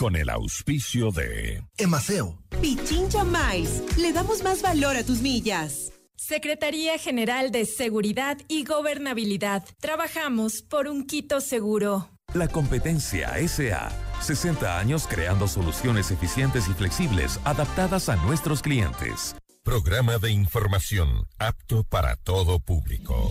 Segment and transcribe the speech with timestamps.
[0.00, 2.38] con el auspicio de Emaceo.
[2.62, 3.82] Pichincha Mais.
[3.98, 5.92] Le damos más valor a tus millas.
[6.16, 9.62] Secretaría General de Seguridad y Gobernabilidad.
[9.78, 12.08] Trabajamos por un Quito seguro.
[12.32, 13.92] La competencia SA.
[14.22, 19.36] 60 años creando soluciones eficientes y flexibles adaptadas a nuestros clientes.
[19.62, 23.30] Programa de información apto para todo público.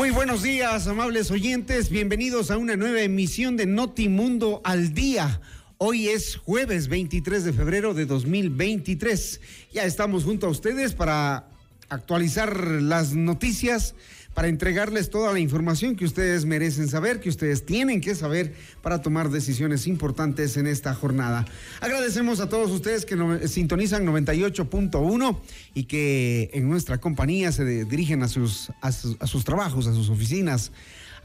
[0.00, 1.90] Muy buenos días, amables oyentes.
[1.90, 5.42] Bienvenidos a una nueva emisión de Notimundo al Día.
[5.76, 9.42] Hoy es jueves 23 de febrero de 2023.
[9.74, 11.48] Ya estamos junto a ustedes para
[11.90, 13.94] actualizar las noticias
[14.34, 19.02] para entregarles toda la información que ustedes merecen saber, que ustedes tienen que saber para
[19.02, 21.44] tomar decisiones importantes en esta jornada.
[21.80, 23.16] Agradecemos a todos ustedes que
[23.48, 25.40] sintonizan 98.1
[25.74, 30.72] y que en nuestra compañía se dirigen a sus, a sus, trabajos, a sus oficinas,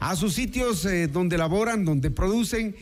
[0.00, 2.74] a sus sitios eh, donde laboran, donde producen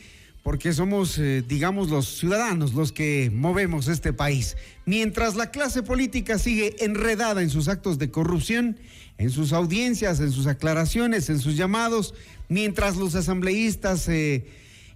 [0.45, 4.57] porque somos, eh, digamos, los ciudadanos los que movemos este país.
[4.85, 8.77] Mientras la clase política sigue enredada en sus actos de corrupción,
[9.17, 12.13] en sus audiencias, en sus aclaraciones, en sus llamados,
[12.49, 14.45] mientras los asambleístas eh,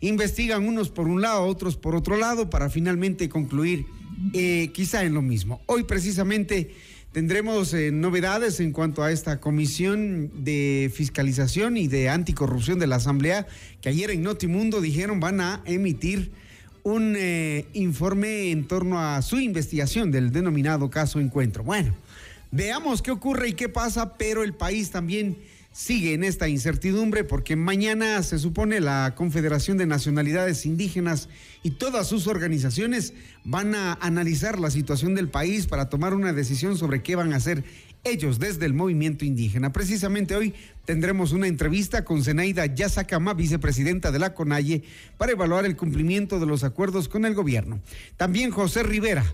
[0.01, 3.85] investigan unos por un lado, otros por otro lado, para finalmente concluir
[4.33, 5.61] eh, quizá en lo mismo.
[5.65, 6.75] Hoy precisamente
[7.11, 12.97] Tendremos eh, novedades en cuanto a esta comisión de fiscalización y de anticorrupción de la
[12.97, 13.47] Asamblea,
[13.81, 16.31] que ayer en Notimundo dijeron van a emitir
[16.83, 17.17] un
[17.73, 21.63] informe en torno a su investigación del denominado caso Encuentro.
[21.63, 21.95] Bueno,
[22.51, 25.37] veamos qué ocurre y qué pasa, pero el país también
[25.71, 31.29] sigue en esta incertidumbre porque mañana se supone la Confederación de Nacionalidades Indígenas
[31.63, 36.77] y todas sus organizaciones van a analizar la situación del país para tomar una decisión
[36.77, 37.63] sobre qué van a hacer
[38.03, 39.71] ellos desde el movimiento indígena.
[39.71, 40.53] Precisamente hoy
[40.85, 44.83] tendremos una entrevista con Zenaida Yazakama, vicepresidenta de la CONAIE,
[45.17, 47.81] para evaluar el cumplimiento de los acuerdos con el gobierno.
[48.17, 49.25] También José Rivera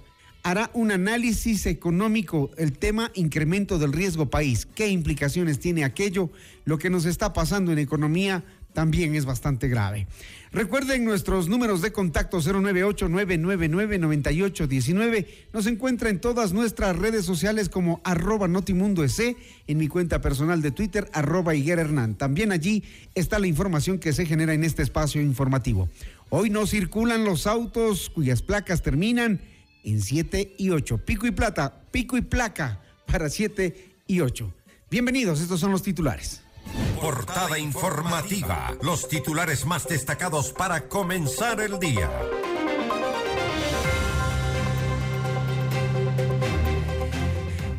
[0.46, 4.68] hará un análisis económico, el tema incremento del riesgo país.
[4.76, 6.30] ¿Qué implicaciones tiene aquello?
[6.66, 10.06] Lo que nos está pasando en economía también es bastante grave.
[10.52, 15.26] Recuerden nuestros números de contacto 098-999-9819.
[15.52, 20.70] Nos encuentra en todas nuestras redes sociales como arroba Notimundo en mi cuenta personal de
[20.70, 22.14] Twitter, arroba Higuera Hernán.
[22.14, 22.84] También allí
[23.16, 25.90] está la información que se genera en este espacio informativo.
[26.30, 29.42] Hoy no circulan los autos cuyas placas terminan
[29.86, 30.98] en 7 y 8.
[31.06, 34.54] Pico y plata, pico y placa para 7 y 8.
[34.90, 36.42] Bienvenidos, estos son los titulares.
[37.00, 42.10] Portada informativa, los titulares más destacados para comenzar el día.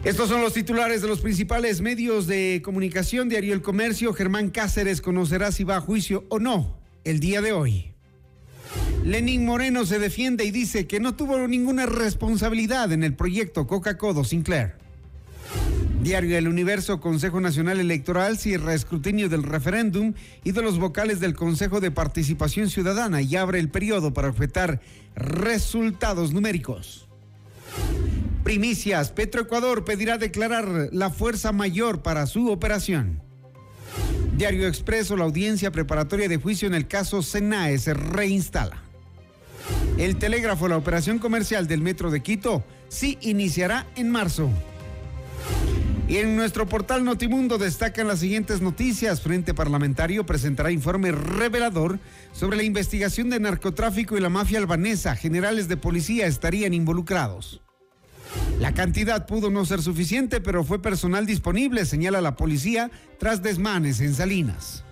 [0.04, 3.28] Estos son los titulares de los principales medios de comunicación.
[3.28, 7.52] Diario El Comercio, Germán Cáceres conocerá si va a juicio o no el día de
[7.52, 7.95] hoy.
[9.06, 14.24] Lenín Moreno se defiende y dice que no tuvo ninguna responsabilidad en el proyecto Coca-Cola
[14.24, 14.74] Sinclair.
[16.02, 21.36] Diario El Universo, Consejo Nacional Electoral cierra escrutinio del referéndum y de los vocales del
[21.36, 24.80] Consejo de Participación Ciudadana y abre el periodo para objetar
[25.14, 27.06] resultados numéricos.
[28.42, 33.22] Primicias, Petroecuador pedirá declarar la fuerza mayor para su operación.
[34.36, 38.82] Diario Expreso, la audiencia preparatoria de juicio en el caso Senae se reinstala.
[39.96, 44.50] El telégrafo, la operación comercial del Metro de Quito, sí iniciará en marzo.
[46.06, 49.22] Y en nuestro portal Notimundo destacan las siguientes noticias.
[49.22, 51.98] Frente Parlamentario presentará informe revelador
[52.32, 55.16] sobre la investigación de narcotráfico y la mafia albanesa.
[55.16, 57.62] Generales de policía estarían involucrados.
[58.60, 64.00] La cantidad pudo no ser suficiente, pero fue personal disponible, señala la policía, tras desmanes
[64.00, 64.85] en Salinas.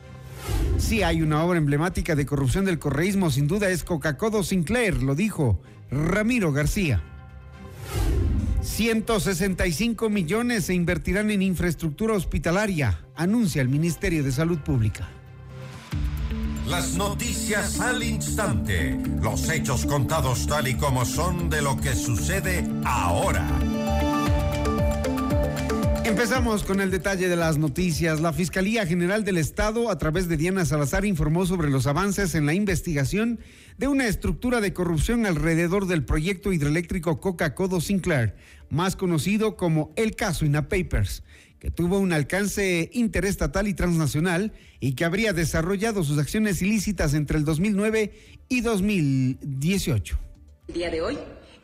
[0.79, 5.14] Si hay una obra emblemática de corrupción del correísmo, sin duda es Coca-Cola Sinclair, lo
[5.14, 5.61] dijo
[5.91, 7.02] Ramiro García.
[8.62, 15.08] 165 millones se invertirán en infraestructura hospitalaria, anuncia el Ministerio de Salud Pública.
[16.67, 18.99] Las noticias al instante.
[19.20, 23.46] Los hechos contados tal y como son de lo que sucede ahora.
[26.05, 28.21] Empezamos con el detalle de las noticias.
[28.21, 32.45] La Fiscalía General del Estado, a través de Diana Salazar, informó sobre los avances en
[32.45, 33.41] la investigación
[33.79, 38.35] de una estructura de corrupción alrededor del proyecto hidroeléctrico Coca-Codo Sinclair,
[38.69, 41.23] más conocido como el caso INA Papers
[41.59, 47.39] que tuvo un alcance interestatal y transnacional y que habría desarrollado sus acciones ilícitas entre
[47.39, 48.12] el 2009
[48.51, 50.19] y 2018.
[50.69, 51.17] El día de hoy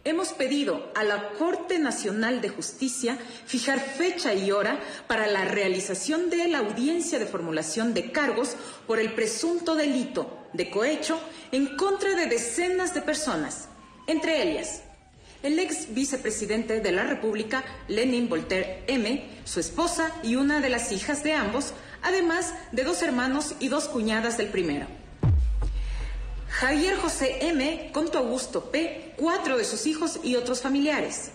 [0.05, 6.31] hemos pedido a la Corte Nacional de Justicia fijar fecha y hora para la realización
[6.31, 8.57] de la audiencia de formulación de cargos
[8.87, 11.21] por el presunto delito de cohecho
[11.53, 13.69] en contra de decenas de personas,
[14.07, 14.83] entre ellas
[15.43, 20.93] el ex vicepresidente de la República, Lenin Voltaire M., su esposa y una de las
[20.93, 25.00] hijas de ambos, además de dos hermanos y dos cuñadas del primero.
[26.51, 31.31] Javier José M., Conto Augusto P., cuatro de sus hijos y otros familiares.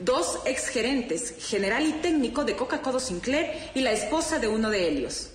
[0.00, 5.30] Dos exgerentes, general y técnico de Coca-Cola Sinclair y la esposa de uno de ellos.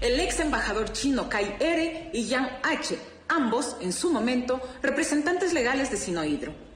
[0.00, 2.10] El ex embajador chino Kai R.
[2.12, 2.98] y Yang H.,
[3.28, 6.69] ambos, en su momento, representantes legales de Sinohidro.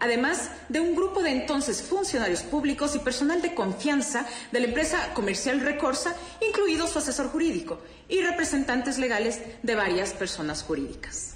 [0.00, 5.12] Además de un grupo de entonces funcionarios públicos y personal de confianza de la empresa
[5.12, 6.14] comercial Recorsa,
[6.46, 11.34] incluido su asesor jurídico, y representantes legales de varias personas jurídicas.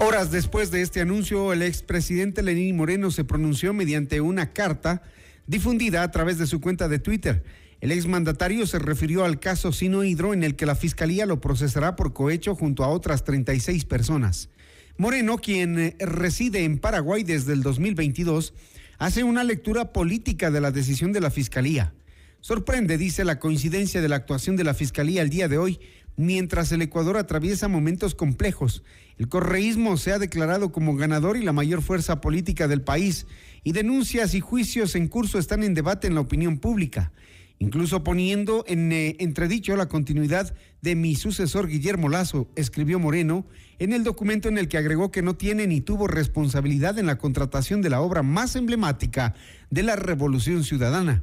[0.00, 5.02] Horas después de este anuncio, el expresidente Lenín Moreno se pronunció mediante una carta
[5.46, 7.42] difundida a través de su cuenta de Twitter.
[7.80, 11.96] El exmandatario se refirió al caso Sino Hidro en el que la fiscalía lo procesará
[11.96, 14.50] por cohecho junto a otras 36 personas.
[14.98, 18.52] Moreno, quien eh, reside en Paraguay desde el 2022,
[18.98, 21.94] hace una lectura política de la decisión de la fiscalía.
[22.40, 25.80] Sorprende, dice, la coincidencia de la actuación de la fiscalía el día de hoy,
[26.16, 28.82] mientras el Ecuador atraviesa momentos complejos.
[29.16, 33.26] El correísmo se ha declarado como ganador y la mayor fuerza política del país
[33.64, 37.12] y denuncias y juicios en curso están en debate en la opinión pública,
[37.60, 43.46] incluso poniendo en eh, entredicho la continuidad de mi sucesor Guillermo Lazo, escribió Moreno
[43.78, 47.18] en el documento en el que agregó que no tiene ni tuvo responsabilidad en la
[47.18, 49.34] contratación de la obra más emblemática
[49.70, 51.22] de la Revolución Ciudadana.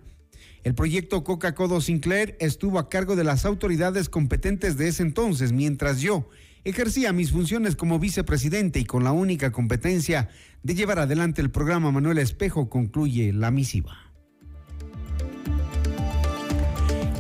[0.63, 6.01] El proyecto Coca-Cola Sinclair estuvo a cargo de las autoridades competentes de ese entonces, mientras
[6.01, 6.30] yo
[6.63, 10.30] ejercía mis funciones como vicepresidente y con la única competencia
[10.62, 14.06] de llevar adelante el programa Manuel Espejo, concluye la misiva.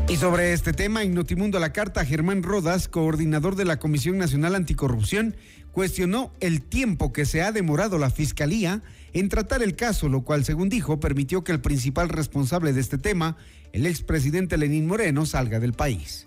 [0.09, 4.55] Y sobre este tema, en Notimundo la Carta, Germán Rodas, coordinador de la Comisión Nacional
[4.55, 5.35] Anticorrupción,
[5.73, 10.45] cuestionó el tiempo que se ha demorado la Fiscalía en tratar el caso, lo cual,
[10.45, 13.35] según dijo, permitió que el principal responsable de este tema,
[13.73, 16.25] el expresidente Lenín Moreno, salga del país.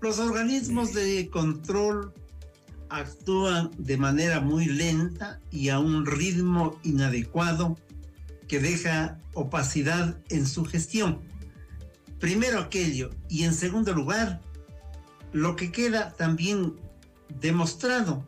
[0.00, 2.12] Los organismos de control
[2.88, 7.78] actúan de manera muy lenta y a un ritmo inadecuado
[8.48, 11.20] que deja opacidad en su gestión.
[12.20, 14.40] Primero aquello y en segundo lugar,
[15.32, 16.74] lo que queda también
[17.40, 18.24] demostrado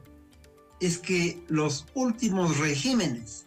[0.80, 3.46] es que los últimos regímenes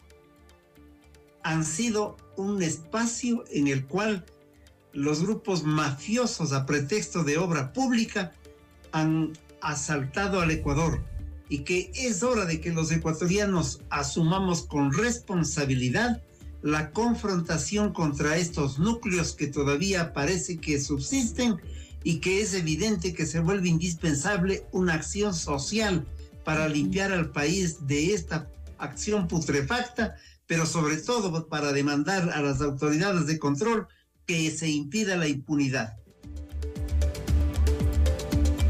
[1.43, 4.25] han sido un espacio en el cual
[4.93, 8.33] los grupos mafiosos a pretexto de obra pública
[8.91, 11.03] han asaltado al Ecuador
[11.49, 16.21] y que es hora de que los ecuatorianos asumamos con responsabilidad
[16.63, 21.57] la confrontación contra estos núcleos que todavía parece que subsisten
[22.03, 26.07] y que es evidente que se vuelve indispensable una acción social
[26.45, 30.15] para limpiar al país de esta acción putrefacta,
[30.47, 33.87] pero sobre todo para demandar a las autoridades de control
[34.25, 35.97] que se impida la impunidad.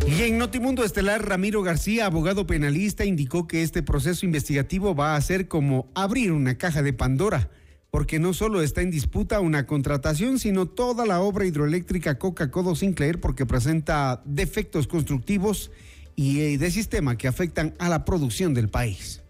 [0.08, 5.22] Y en Notimundo Estelar, Ramiro García, abogado penalista, indicó que este proceso investigativo va a
[5.22, 7.50] ser como abrir una caja de Pandora,
[7.94, 13.20] porque no solo está en disputa una contratación, sino toda la obra hidroeléctrica Coca-Cola Sinclair,
[13.20, 15.72] porque presenta defectos constructivos
[16.16, 19.22] y eh, de sistema que afectan a la producción del país.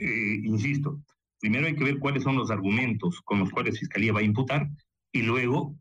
[0.00, 1.00] Eh, insisto,
[1.38, 4.68] primero hay que ver cuáles son los argumentos con los cuales Fiscalía va a imputar
[5.12, 5.76] y luego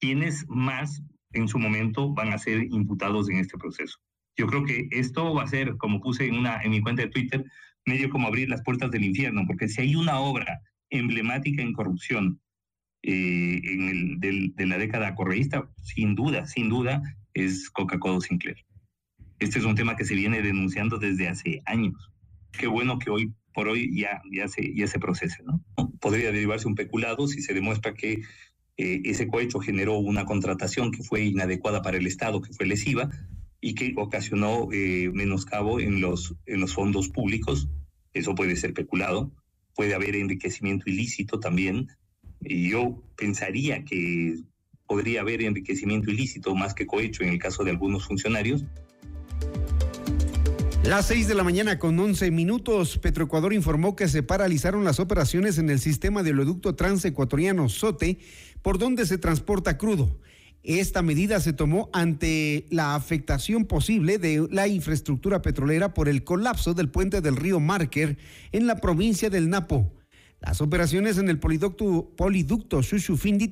[0.00, 1.02] quiénes más
[1.34, 3.96] en su momento van a ser imputados en este proceso.
[4.36, 7.10] Yo creo que esto va a ser, como puse en, una, en mi cuenta de
[7.10, 7.44] Twitter,
[7.86, 10.60] medio como abrir las puertas del infierno, porque si hay una obra
[10.90, 12.40] emblemática en corrupción
[13.02, 17.02] eh, en el, de la década correísta, sin duda, sin duda,
[17.34, 18.56] es Coca-Cola Sinclair.
[19.38, 22.10] Este es un tema que se viene denunciando desde hace años.
[22.52, 25.38] Qué bueno que hoy por hoy ya, ya, se, ya se procesa.
[25.44, 25.64] ¿no?
[26.00, 28.22] Podría derivarse un peculado si se demuestra que
[28.76, 33.10] eh, ese cohecho generó una contratación que fue inadecuada para el Estado, que fue lesiva,
[33.60, 37.68] y que ocasionó eh, menoscabo en los, en los fondos públicos.
[38.12, 39.32] Eso puede ser peculado.
[39.74, 41.88] Puede haber enriquecimiento ilícito también.
[42.40, 44.36] Y yo pensaría que
[44.86, 48.64] podría haber enriquecimiento ilícito más que cohecho en el caso de algunos funcionarios,
[50.84, 55.56] las 6 de la mañana con 11 minutos, Petroecuador informó que se paralizaron las operaciones
[55.56, 58.18] en el sistema de oleoducto transecuatoriano SOTE,
[58.60, 60.20] por donde se transporta crudo.
[60.64, 66.72] Esta medida se tomó ante la afectación posible de la infraestructura petrolera por el colapso
[66.72, 68.16] del puente del río Marker
[68.50, 69.92] en la provincia del Napo.
[70.40, 72.80] Las operaciones en el poliducto, poliducto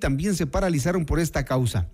[0.00, 1.90] también se paralizaron por esta causa.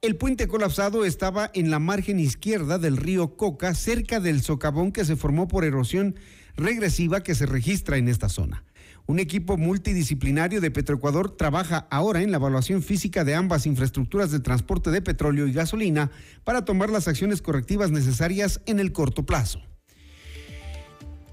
[0.00, 5.04] El puente colapsado estaba en la margen izquierda del río Coca, cerca del socavón que
[5.04, 6.14] se formó por erosión
[6.56, 8.64] regresiva que se registra en esta zona.
[9.06, 14.40] Un equipo multidisciplinario de Petroecuador trabaja ahora en la evaluación física de ambas infraestructuras de
[14.40, 16.10] transporte de petróleo y gasolina
[16.44, 19.60] para tomar las acciones correctivas necesarias en el corto plazo.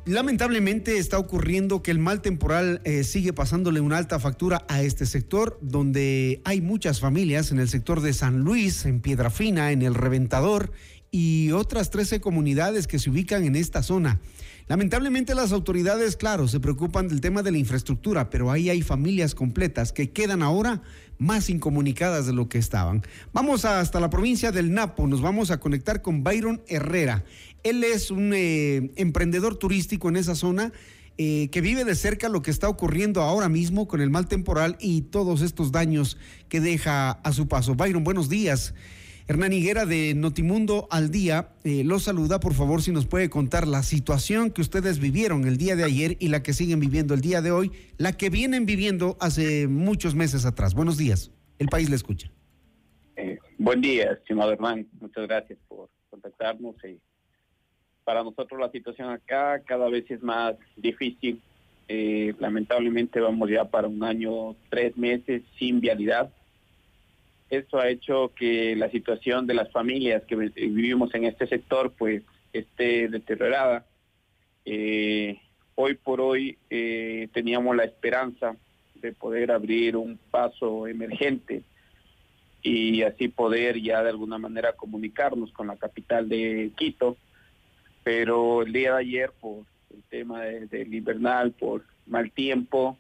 [0.06, 5.06] Lamentablemente está ocurriendo que el mal temporal eh, sigue pasándole una alta factura a este
[5.06, 9.94] sector, donde hay muchas familias en el sector de San Luis, en Piedrafina, en El
[9.94, 10.72] Reventador
[11.12, 14.20] y otras 13 comunidades que se ubican en esta zona.
[14.70, 19.34] Lamentablemente las autoridades, claro, se preocupan del tema de la infraestructura, pero ahí hay familias
[19.34, 20.84] completas que quedan ahora
[21.18, 23.02] más incomunicadas de lo que estaban.
[23.34, 27.24] Vamos hasta la provincia del Napo, nos vamos a conectar con Byron Herrera.
[27.64, 30.72] Él es un eh, emprendedor turístico en esa zona
[31.18, 34.78] eh, que vive de cerca lo que está ocurriendo ahora mismo con el mal temporal
[34.80, 37.74] y todos estos daños que deja a su paso.
[37.74, 38.76] Byron, buenos días.
[39.30, 42.40] Hernán Higuera de Notimundo al Día eh, los saluda.
[42.40, 46.18] Por favor, si nos puede contar la situación que ustedes vivieron el día de ayer
[46.20, 50.16] y la que siguen viviendo el día de hoy, la que vienen viviendo hace muchos
[50.16, 50.74] meses atrás.
[50.74, 51.32] Buenos días.
[51.60, 52.32] El país le escucha.
[53.60, 54.88] buen día, estimado Hernán.
[55.00, 56.98] Muchas gracias por contactarnos y
[58.04, 61.40] para nosotros la situación acá cada vez es más difícil.
[61.88, 66.32] Eh, lamentablemente vamos ya para un año, tres meses sin vialidad.
[67.50, 72.24] Esto ha hecho que la situación de las familias que vivimos en este sector pues
[72.54, 73.86] esté deteriorada.
[74.66, 75.40] Eh,
[75.76, 78.56] hoy por hoy eh, teníamos la esperanza
[78.96, 81.64] de poder abrir un paso emergente
[82.62, 87.18] y así poder ya de alguna manera comunicarnos con la capital de Quito
[88.04, 92.98] pero el día de ayer por el tema del invernal, por mal tiempo,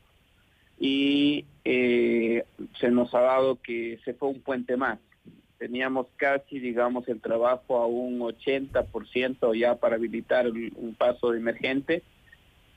[0.79, 2.45] y eh,
[2.79, 4.98] se nos ha dado que se fue un puente más.
[5.57, 12.01] Teníamos casi, digamos, el trabajo a un 80% ya para habilitar un paso de emergente,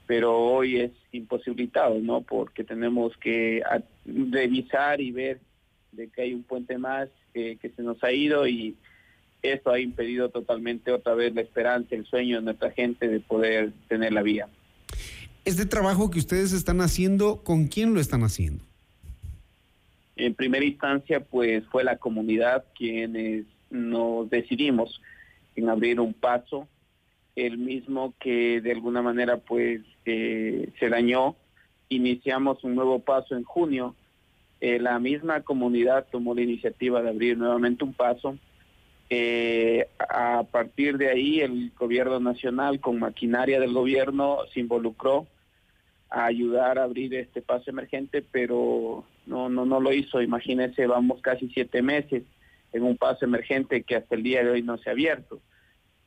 [0.06, 2.22] pero hoy es imposibilitado, ¿no?
[2.22, 3.62] Porque tenemos que
[4.04, 5.38] revisar y ver
[5.92, 8.76] de que hay un puente más que se nos ha ido y
[9.42, 13.72] eso ha impedido totalmente otra vez la esperanza, el sueño de nuestra gente de poder
[13.88, 14.48] tener la vía.
[15.44, 18.62] Este trabajo que ustedes están haciendo, ¿con quién lo están haciendo?
[20.14, 25.00] En primera instancia, pues fue la comunidad quienes nos decidimos
[25.56, 26.68] en abrir un paso,
[27.34, 31.34] el mismo que de alguna manera pues eh, se dañó.
[31.88, 33.96] Iniciamos un nuevo paso en junio.
[34.60, 38.38] Eh, la misma comunidad tomó la iniciativa de abrir nuevamente un paso
[39.14, 45.26] eh, a partir de ahí el gobierno nacional con maquinaria del gobierno se involucró
[46.12, 50.20] a ayudar a abrir este paso emergente, pero no, no, no lo hizo.
[50.20, 52.22] Imagínense, vamos casi siete meses
[52.72, 55.40] en un paso emergente que hasta el día de hoy no se ha abierto.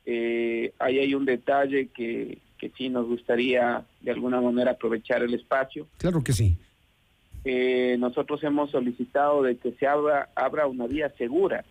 [0.05, 5.33] Eh, ahí hay un detalle que, que sí nos gustaría de alguna manera aprovechar el
[5.33, 5.87] espacio.
[5.97, 6.57] Claro que sí.
[7.43, 11.65] Eh, nosotros hemos solicitado de que se abra, abra una vía segura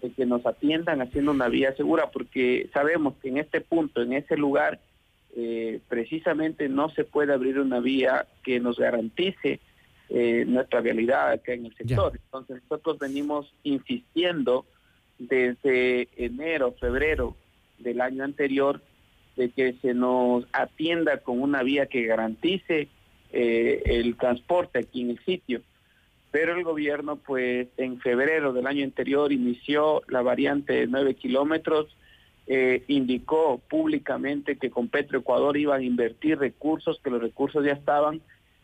[0.00, 4.14] de que nos atiendan haciendo una vía segura, porque sabemos que en este punto, en
[4.14, 4.80] ese lugar,
[5.36, 9.60] eh, precisamente no se puede abrir una vía que nos garantice
[10.08, 12.12] eh, nuestra vialidad acá en el sector.
[12.14, 14.66] Entonces nosotros venimos insistiendo
[15.18, 17.36] desde enero, febrero
[17.78, 18.82] del año anterior
[19.36, 22.88] de que se nos atienda con una vía que garantice
[23.32, 25.62] eh, el transporte aquí en el sitio
[26.30, 31.96] pero el gobierno pues en febrero del año anterior inició la variante de 9 kilómetros,
[32.46, 38.20] eh, indicó públicamente que con Petroecuador iban a invertir recursos, que los recursos ya estaban,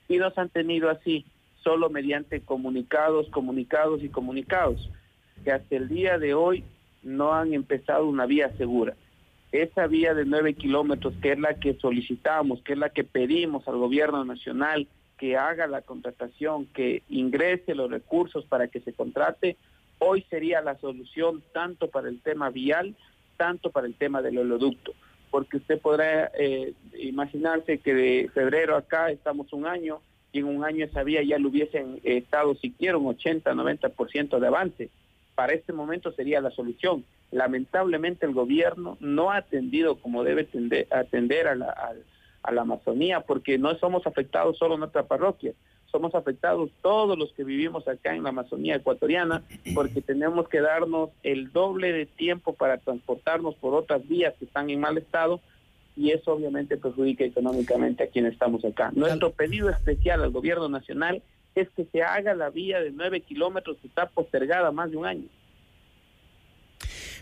[0.09, 1.25] y nos han tenido así,
[1.62, 4.90] solo mediante comunicados, comunicados y comunicados,
[5.45, 6.64] que hasta el día de hoy
[7.02, 8.95] no han empezado una vía segura.
[9.52, 13.66] esa vía de nueve kilómetros, que es la que solicitamos, que es la que pedimos
[13.68, 19.56] al gobierno nacional que haga la contratación, que ingrese los recursos para que se contrate,
[19.99, 22.95] hoy sería la solución tanto para el tema vial,
[23.37, 24.93] tanto para el tema del oleoducto.
[25.31, 30.00] Porque usted podrá eh, imaginarse que de febrero acá estamos un año
[30.33, 34.47] y en un año esa vía ya lo hubiesen estado siquiera un 80, 90% de
[34.47, 34.90] avance.
[35.35, 37.05] Para este momento sería la solución.
[37.31, 40.49] Lamentablemente el gobierno no ha atendido como debe
[40.90, 41.95] atender, a la,
[42.43, 45.52] a la Amazonía, porque no somos afectados solo nuestra parroquia,
[45.90, 49.43] somos afectados todos los que vivimos acá en la Amazonía ecuatoriana,
[49.75, 54.71] porque tenemos que darnos el doble de tiempo para transportarnos por otras vías que están
[54.71, 55.40] en mal estado
[55.97, 58.90] y eso obviamente perjudica económicamente a quienes estamos acá.
[58.95, 61.23] Nuestro pedido especial al gobierno nacional
[61.55, 65.07] es que se haga la vía de nueve kilómetros que está postergada más de un
[65.07, 65.25] año.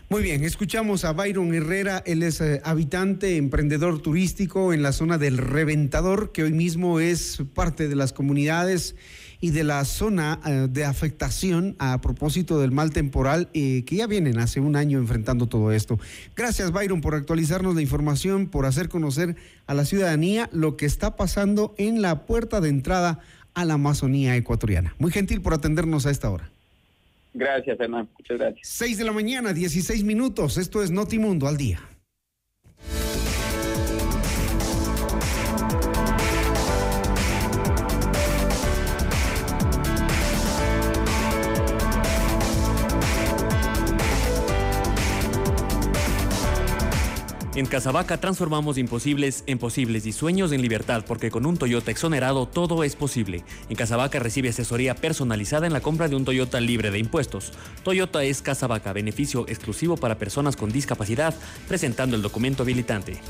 [0.07, 5.17] Muy bien, escuchamos a Byron Herrera, él es eh, habitante, emprendedor turístico en la zona
[5.17, 8.95] del Reventador, que hoy mismo es parte de las comunidades
[9.41, 14.05] y de la zona eh, de afectación a propósito del mal temporal eh, que ya
[14.05, 15.99] vienen hace un año enfrentando todo esto.
[16.35, 19.35] Gracias Byron por actualizarnos la información, por hacer conocer
[19.65, 23.21] a la ciudadanía lo que está pasando en la puerta de entrada
[23.55, 24.93] a la Amazonía ecuatoriana.
[24.99, 26.51] Muy gentil por atendernos a esta hora.
[27.35, 28.09] Gracias, Hernán.
[28.17, 28.67] Muchas gracias.
[28.67, 30.57] 6 de la mañana, 16 minutos.
[30.57, 31.81] Esto es Notimundo al día.
[47.55, 52.49] En Casabaca transformamos imposibles en posibles y sueños en libertad porque con un Toyota exonerado
[52.49, 53.45] todo es posible.
[53.69, 57.53] En Casabaca recibe asesoría personalizada en la compra de un Toyota libre de impuestos.
[57.83, 61.33] Toyota es Casabaca, beneficio exclusivo para personas con discapacidad,
[61.65, 63.21] presentando el documento habilitante.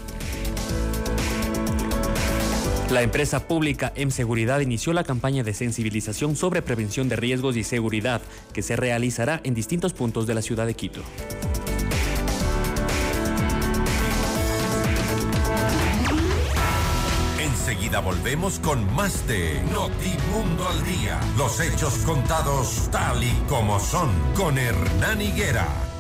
[2.89, 7.63] La empresa pública M Seguridad inició la campaña de sensibilización sobre prevención de riesgos y
[7.63, 11.03] seguridad que se realizará en distintos puntos de la ciudad de Quito.
[17.93, 21.19] Volvemos con más de Notimundo al Día.
[21.38, 25.94] Los hechos contados tal y como son con Hernán Higuera.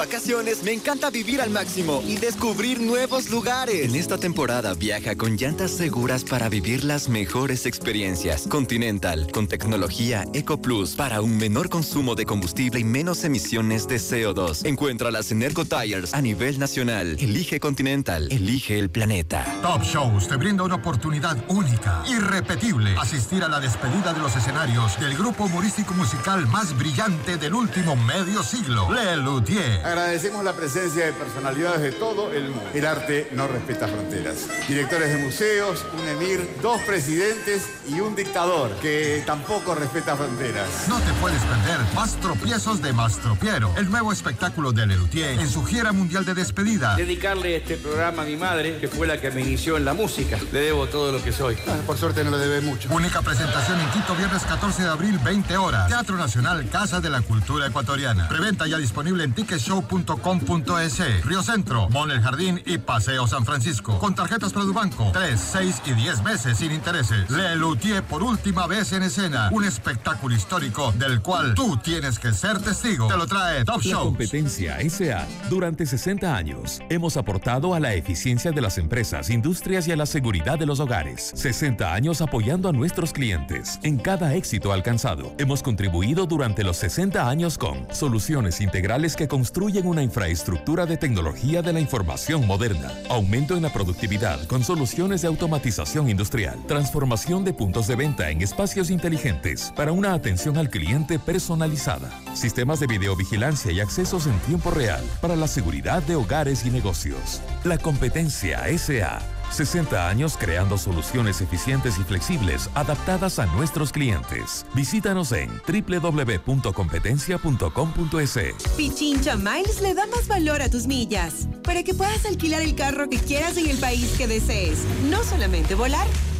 [0.00, 3.84] Vacaciones me encanta vivir al máximo y descubrir nuevos lugares.
[3.84, 8.46] En esta temporada viaja con llantas seguras para vivir las mejores experiencias.
[8.46, 13.96] Continental, con tecnología Eco Plus para un menor consumo de combustible y menos emisiones de
[13.96, 14.64] CO2.
[14.64, 17.18] Encuéntralas en Ergo Tires a nivel nacional.
[17.20, 19.44] Elige Continental, elige el planeta.
[19.60, 24.98] Top Shows te brinda una oportunidad única, irrepetible, asistir a la despedida de los escenarios
[24.98, 29.89] del grupo humorístico musical más brillante del último medio siglo, Le Luthier.
[29.90, 32.70] Agradecemos la presencia de personalidades de todo el mundo.
[32.72, 34.46] El arte no respeta fronteras.
[34.68, 40.68] Directores de museos, un emir, dos presidentes y un dictador que tampoco respeta fronteras.
[40.88, 45.64] No te puedes perder Más tropiezos de Mastropiero, el nuevo espectáculo de Lelutier en su
[45.64, 46.94] gira mundial de despedida.
[46.94, 50.38] Dedicarle este programa a mi madre, que fue la que me inició en la música.
[50.52, 51.56] Le debo todo lo que soy.
[51.66, 52.88] Ah, por suerte no le debe mucho.
[52.92, 55.88] Única presentación en Quito, viernes 14 de abril, 20 horas.
[55.88, 58.28] Teatro Nacional, Casa de la Cultura Ecuatoriana.
[58.28, 59.32] Preventa ya disponible en
[59.80, 61.24] ticketshow.com.es.
[61.24, 63.98] Río Centro, Mall El Jardín y Paseo San Francisco.
[63.98, 65.10] Con tarjetas Produbanco.
[65.12, 67.30] 3, 6 y 10 meses sin intereses.
[67.30, 69.48] Le Luthier por última vez en escena.
[69.52, 73.08] Un espectáculo histórico del cual tú tienes que ser testigo.
[73.08, 74.04] Te lo trae Top La Show.
[74.04, 75.26] competencia SA.
[75.48, 80.06] Durante 60 años hemos aportado a la eficiencia de las empresas, industrias y a la
[80.06, 81.32] seguridad de los hogares.
[81.34, 83.78] 60 años apoyando a nuestros clientes.
[83.82, 89.59] En cada éxito alcanzado, hemos contribuido durante los 60 años con soluciones integrales que construyen
[89.60, 95.28] una infraestructura de tecnología de la información moderna, aumento en la productividad con soluciones de
[95.28, 101.18] automatización industrial, transformación de puntos de venta en espacios inteligentes para una atención al cliente
[101.18, 106.70] personalizada, sistemas de videovigilancia y accesos en tiempo real para la seguridad de hogares y
[106.70, 107.42] negocios.
[107.64, 114.66] La competencia SA 60 años creando soluciones eficientes y flexibles adaptadas a nuestros clientes.
[114.74, 118.54] Visítanos en www.competencia.com.es.
[118.76, 123.08] Pichincha Miles le da más valor a tus millas para que puedas alquilar el carro
[123.08, 124.84] que quieras en el país que desees.
[125.10, 126.06] No solamente volar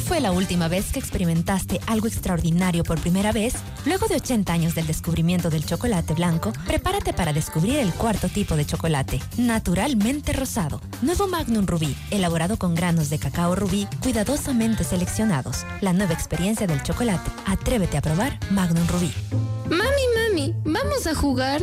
[0.00, 3.54] ¿Cuándo fue la última vez que experimentaste algo extraordinario por primera vez?
[3.84, 8.56] Luego de 80 años del descubrimiento del chocolate blanco, prepárate para descubrir el cuarto tipo
[8.56, 10.80] de chocolate, naturalmente rosado.
[11.02, 15.66] Nuevo Magnum Rubí, elaborado con granos de cacao rubí cuidadosamente seleccionados.
[15.82, 17.30] La nueva experiencia del chocolate.
[17.46, 19.12] Atrévete a probar Magnum Rubí.
[19.68, 21.62] Mami, mami, ¿vamos a jugar?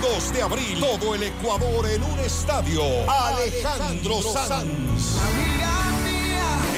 [0.00, 2.82] 22 de abril, todo el Ecuador en un estadio.
[3.08, 5.16] Alejandro Sanz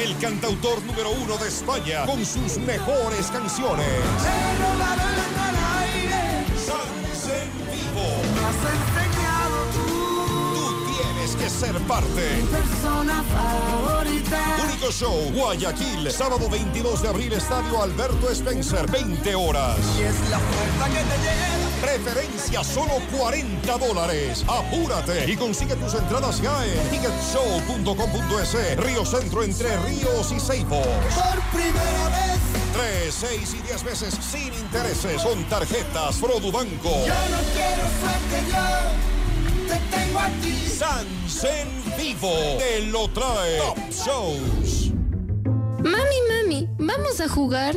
[0.01, 3.87] el cantautor número uno de España, con sus mejores canciones.
[6.65, 8.07] Sanz en vivo.
[10.55, 12.45] Tú tienes que ser parte.
[12.53, 14.39] persona favorita.
[14.71, 19.77] Único show, Guayaquil, sábado 22 de abril, Estadio Alberto Spencer, 20 horas.
[19.99, 21.58] Y es la puerta que te lleva.
[21.81, 24.45] Preferencia solo 40 dólares.
[24.49, 28.77] Apúrate y consigue tus entradas ya en ticketshow.com.es.
[28.79, 30.83] Río Centro entre Ríos y Seibo.
[30.83, 32.59] Por primera vez.
[32.73, 36.91] 3, 6 y 10 veces sin intereses con tarjetas Produbanco.
[37.07, 38.65] Yo no quiero suerte, yo
[39.69, 40.69] te tengo a ti.
[40.69, 44.93] Sans en vivo te lo trae Top Shows.
[45.79, 47.77] Mami, mami, ¿vamos a jugar?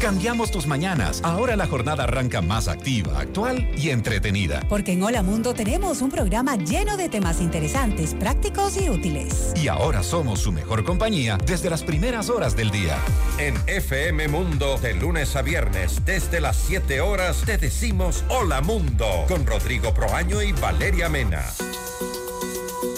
[0.00, 1.20] Cambiamos tus mañanas.
[1.24, 4.62] Ahora la jornada arranca más activa, actual y entretenida.
[4.68, 9.54] Porque en Hola Mundo tenemos un programa lleno de temas interesantes, prácticos y útiles.
[9.56, 12.98] Y ahora somos su mejor compañía desde las primeras horas del día.
[13.38, 19.06] En FM Mundo, de lunes a viernes, desde las 7 horas, te decimos Hola Mundo,
[19.28, 21.42] con Rodrigo Proaño y Valeria Mena.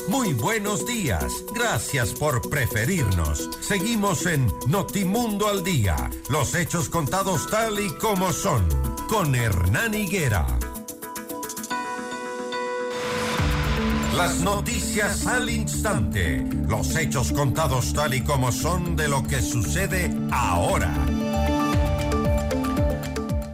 [0.08, 1.44] Muy buenos días.
[1.54, 3.50] Gracias por preferirnos.
[3.60, 5.96] Seguimos en Notimundo al Día.
[6.30, 8.66] Los hechos contados tal y como son.
[9.06, 10.46] Con Hernán Higuera.
[14.16, 16.42] Las noticias al instante.
[16.66, 20.94] Los hechos contados tal y como son de lo que sucede ahora.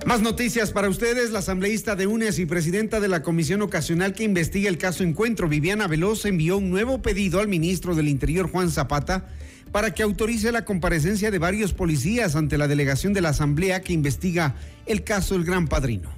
[0.07, 1.31] Más noticias para ustedes.
[1.31, 5.49] La asambleísta de UNES y presidenta de la comisión ocasional que investiga el caso Encuentro,
[5.49, 9.27] Viviana Veloz, envió un nuevo pedido al ministro del Interior, Juan Zapata,
[9.73, 13.95] para que autorice la comparecencia de varios policías ante la delegación de la asamblea que
[13.95, 16.11] investiga el caso del Gran Padrino.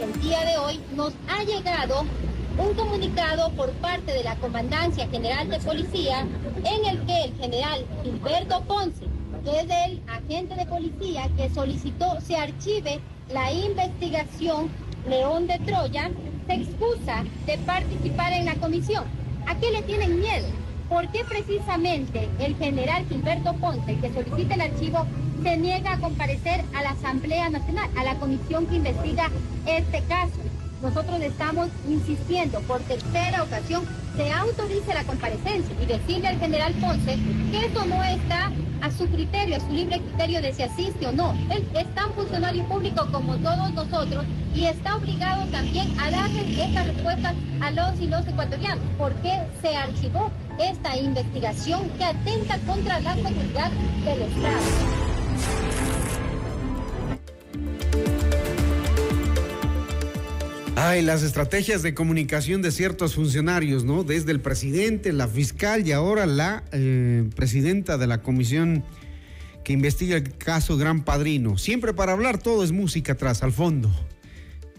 [0.00, 2.06] El día de hoy nos ha llegado
[2.58, 6.26] un comunicado por parte de la Comandancia General de Policía
[6.64, 9.06] en el que el general Gilberto Ponce,
[9.44, 13.00] que es el agente de policía que solicitó se archive
[13.32, 14.70] la investigación
[15.08, 16.10] León de Troya,
[16.46, 19.04] se excusa de participar en la comisión.
[19.46, 20.46] ¿A qué le tienen miedo?
[20.88, 25.06] ¿Por qué precisamente el general Gilberto Ponce, que solicita el archivo,
[25.42, 29.30] se niega a comparecer a la Asamblea Nacional, a la comisión que investiga
[29.66, 30.38] este caso?
[30.84, 33.84] Nosotros estamos insistiendo por tercera ocasión
[34.16, 37.18] se autorice la comparecencia y decirle al general Ponce
[37.50, 41.12] que eso no está a su criterio, a su libre criterio de si asiste o
[41.12, 41.32] no.
[41.50, 46.86] Él es tan funcionario público como todos nosotros y está obligado también a darle estas
[46.86, 48.84] respuestas a los y los ecuatorianos.
[48.98, 53.70] ¿Por qué se archivó esta investigación que atenta contra la seguridad
[54.04, 56.03] del Estado?
[60.86, 64.04] Ay, las estrategias de comunicación de ciertos funcionarios, ¿no?
[64.04, 68.84] Desde el presidente, la fiscal y ahora la eh, presidenta de la comisión
[69.64, 71.56] que investiga el caso Gran Padrino.
[71.56, 73.90] Siempre para hablar todo es música atrás, al fondo.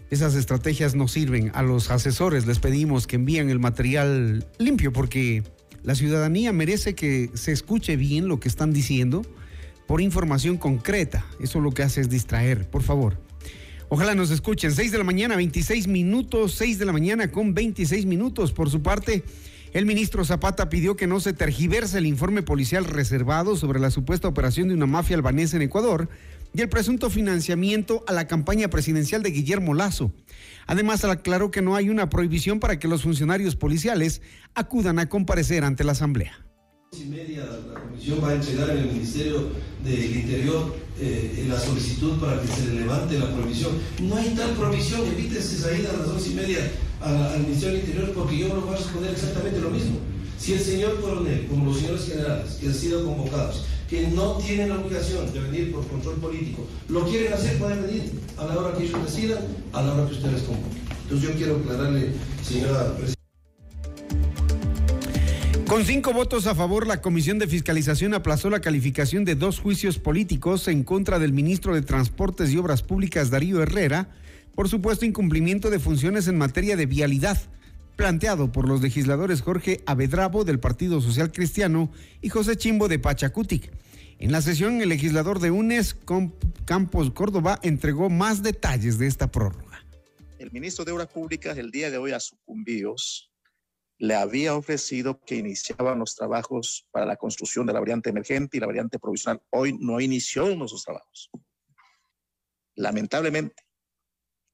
[0.08, 1.50] Esas estrategias no sirven.
[1.54, 5.42] A los asesores les pedimos que envíen el material limpio porque
[5.82, 9.22] la ciudadanía merece que se escuche bien lo que están diciendo
[9.88, 11.26] por información concreta.
[11.40, 13.25] Eso lo que hace es distraer, por favor.
[13.88, 14.72] Ojalá nos escuchen.
[14.72, 16.54] 6 de la mañana, 26 minutos.
[16.54, 18.52] 6 de la mañana con 26 minutos.
[18.52, 19.22] Por su parte,
[19.72, 24.26] el ministro Zapata pidió que no se tergiverse el informe policial reservado sobre la supuesta
[24.26, 26.08] operación de una mafia albanesa en Ecuador
[26.52, 30.12] y el presunto financiamiento a la campaña presidencial de Guillermo Lazo.
[30.66, 34.20] Además, aclaró que no hay una prohibición para que los funcionarios policiales
[34.54, 36.45] acudan a comparecer ante la Asamblea
[36.92, 39.48] y media la comisión va a entregar en el Ministerio
[39.84, 43.72] del Interior eh, la solicitud para que se levante la prohibición.
[44.02, 46.58] No hay tal prohibición, evítense salir a las once y media
[47.00, 49.98] al Ministerio del Interior porque yo no voy a responder exactamente lo mismo.
[50.38, 54.70] Si el señor coronel, como los señores generales que han sido convocados, que no tienen
[54.70, 58.76] la obligación de venir por control político, lo quieren hacer, pueden venir a la hora
[58.76, 59.38] que ellos decidan,
[59.72, 60.82] a la hora que ustedes convoquen.
[61.02, 63.15] Entonces yo quiero aclararle, señora presidenta.
[65.68, 69.98] Con cinco votos a favor, la Comisión de Fiscalización aplazó la calificación de dos juicios
[69.98, 74.08] políticos en contra del ministro de Transportes y Obras Públicas, Darío Herrera,
[74.54, 77.36] por supuesto incumplimiento de funciones en materia de vialidad,
[77.96, 81.90] planteado por los legisladores Jorge Abedrabo del Partido Social Cristiano
[82.22, 83.72] y José Chimbo de Pachacutic.
[84.20, 85.96] En la sesión, el legislador de UNES,
[86.64, 89.84] Campos Córdoba, entregó más detalles de esta prórroga.
[90.38, 92.94] El ministro de Obras Públicas el día de hoy ha sucumbido
[93.98, 98.60] le había ofrecido que iniciaban los trabajos para la construcción de la variante emergente y
[98.60, 99.42] la variante provisional.
[99.50, 101.30] Hoy no inició nuestros trabajos.
[102.74, 103.62] Lamentablemente,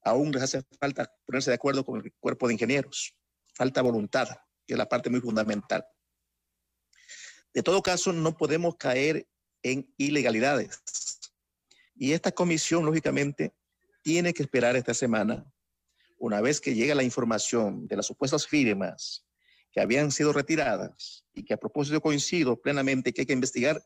[0.04, 3.14] aún les hace falta ponerse de acuerdo con el cuerpo de ingenieros.
[3.54, 4.28] Falta voluntad,
[4.66, 5.84] que es la parte muy fundamental.
[7.52, 9.26] De todo caso, no podemos caer
[9.62, 10.80] en ilegalidades.
[11.96, 13.52] Y esta comisión, lógicamente,
[14.02, 15.44] tiene que esperar esta semana,
[16.18, 19.26] una vez que llegue la información de las supuestas firmas
[19.72, 23.82] que habían sido retiradas y que a propósito coincido plenamente que hay que investigar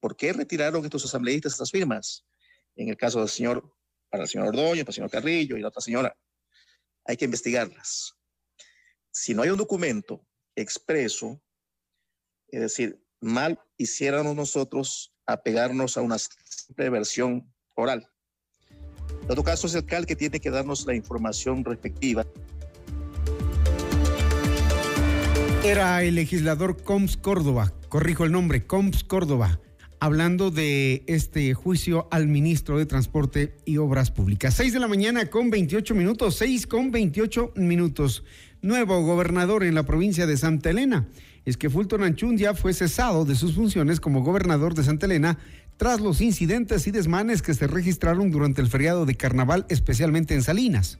[0.00, 2.26] por qué retiraron estos asambleístas estas firmas.
[2.76, 3.74] En el caso del señor,
[4.10, 6.16] para el señor Ordóñez, para el señor Carrillo y la otra señora,
[7.04, 8.14] hay que investigarlas.
[9.10, 11.40] Si no hay un documento expreso,
[12.48, 18.08] es decir, mal hiciéramos nosotros apegarnos a una simple versión oral.
[19.22, 22.26] En todo caso, es el CAL que tiene que darnos la información respectiva.
[25.68, 29.60] Era el legislador Coms Córdoba, corrijo el nombre, Coms Córdoba,
[30.00, 34.54] hablando de este juicio al ministro de Transporte y Obras Públicas.
[34.54, 38.24] 6 de la mañana con 28 minutos, 6 con 28 minutos.
[38.62, 41.06] Nuevo gobernador en la provincia de Santa Elena.
[41.44, 45.38] Es que Fulton Anchundia fue cesado de sus funciones como gobernador de Santa Elena
[45.76, 50.42] tras los incidentes y desmanes que se registraron durante el feriado de carnaval, especialmente en
[50.42, 50.98] Salinas.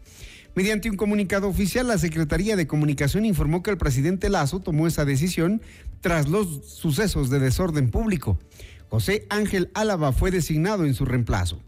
[0.59, 5.05] Mediante un comunicado oficial, la Secretaría de Comunicación informó que el presidente Lazo tomó esa
[5.05, 5.62] decisión
[6.01, 8.40] tras los sucesos de desorden público.
[8.88, 11.61] José Ángel Álava fue designado en su reemplazo.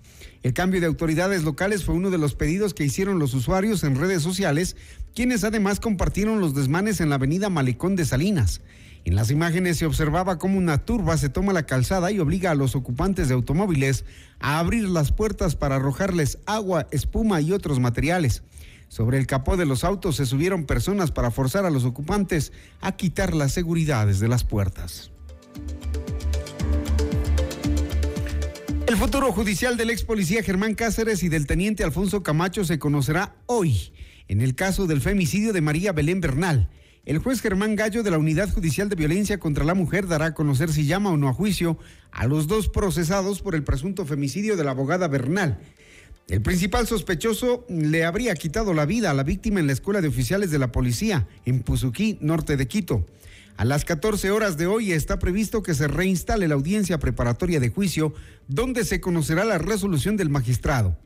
[0.42, 3.94] El cambio de autoridades locales fue uno de los pedidos que hicieron los usuarios en
[3.94, 4.74] redes sociales,
[5.14, 8.60] quienes además compartieron los desmanes en la avenida Malecón de Salinas.
[9.04, 12.56] En las imágenes se observaba cómo una turba se toma la calzada y obliga a
[12.56, 14.04] los ocupantes de automóviles
[14.40, 18.42] a abrir las puertas para arrojarles agua, espuma y otros materiales.
[18.90, 22.96] Sobre el capó de los autos se subieron personas para forzar a los ocupantes a
[22.96, 25.12] quitar las seguridades de las puertas.
[28.88, 33.36] El futuro judicial del ex policía Germán Cáceres y del teniente Alfonso Camacho se conocerá
[33.46, 33.92] hoy
[34.26, 36.68] en el caso del femicidio de María Belén Bernal.
[37.04, 40.34] El juez Germán Gallo de la Unidad Judicial de Violencia contra la Mujer dará a
[40.34, 41.78] conocer si llama o no a juicio
[42.10, 45.60] a los dos procesados por el presunto femicidio de la abogada Bernal.
[46.30, 50.06] El principal sospechoso le habría quitado la vida a la víctima en la Escuela de
[50.06, 53.04] Oficiales de la Policía, en Puzuquí, norte de Quito.
[53.56, 57.70] A las 14 horas de hoy está previsto que se reinstale la audiencia preparatoria de
[57.70, 58.14] juicio,
[58.46, 60.96] donde se conocerá la resolución del magistrado.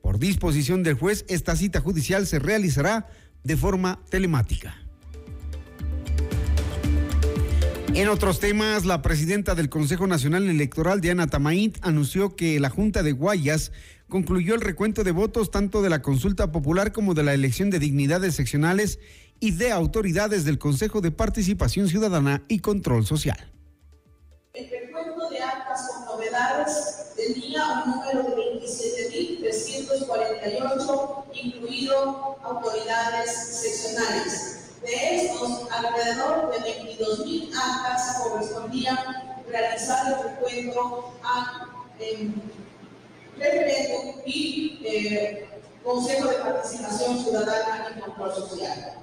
[0.00, 3.06] Por disposición del juez, esta cita judicial se realizará
[3.44, 4.78] de forma telemática.
[7.92, 13.02] En otros temas, la presidenta del Consejo Nacional Electoral, Diana Tamaint, anunció que la Junta
[13.02, 13.72] de Guayas
[14.10, 17.78] concluyó el recuento de votos tanto de la consulta popular como de la elección de
[17.78, 18.98] dignidades seccionales
[19.38, 23.50] y de autoridades del Consejo de Participación Ciudadana y Control Social.
[24.52, 33.30] El recuento de actas con novedades tenía un número de 27.348, incluido autoridades
[33.62, 34.58] seccionales.
[34.82, 38.98] De estos, alrededor de 22 mil actas correspondían
[39.48, 41.68] realizar el recuento a
[41.98, 42.30] eh,
[43.40, 45.48] referéndum y eh,
[45.82, 48.98] Consejo de Participación Ciudadana y Control Social.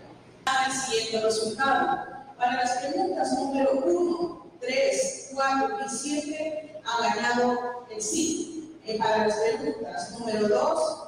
[0.65, 2.17] El siguiente resultado.
[2.37, 8.77] Para las preguntas número 1, 3, 4 y 7 ha ganado el sí.
[8.85, 11.03] Y para las preguntas número 2,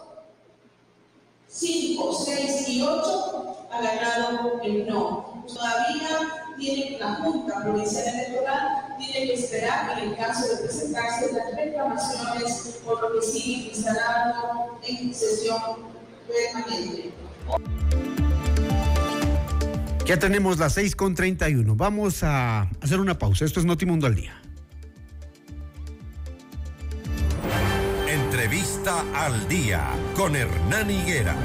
[1.48, 5.46] 5, 6 y 8 ha ganado el no.
[5.48, 11.56] Todavía tiene la Junta Provincial Electoral, tiene que esperar en el caso de presentarse las
[11.56, 15.62] reclamaciones por lo que sigue instalado en sesión
[16.28, 17.14] permanente.
[20.06, 21.76] Ya tenemos las 6 con 31.
[21.76, 23.46] Vamos a hacer una pausa.
[23.46, 24.34] Esto es Notimundo al Día.
[28.08, 29.84] Entrevista al Día
[30.16, 31.36] con Hernán Higuera.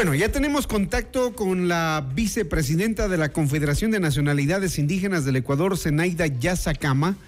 [0.00, 5.76] Bueno, ya tenemos contacto con la vicepresidenta de la Confederación de Nacionalidades Indígenas del Ecuador,
[5.76, 7.18] Zenaida Yazacama,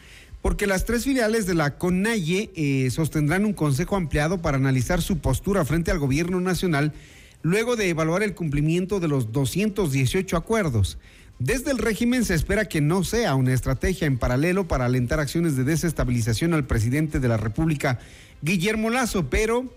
[0.41, 5.19] porque las tres filiales de la CONAIE eh, sostendrán un consejo ampliado para analizar su
[5.19, 6.95] postura frente al gobierno nacional
[7.43, 10.97] luego de evaluar el cumplimiento de los 218 acuerdos.
[11.39, 15.57] Desde el régimen se espera que no sea una estrategia en paralelo para alentar acciones
[15.57, 17.99] de desestabilización al presidente de la República,
[18.41, 19.71] Guillermo Lazo, pero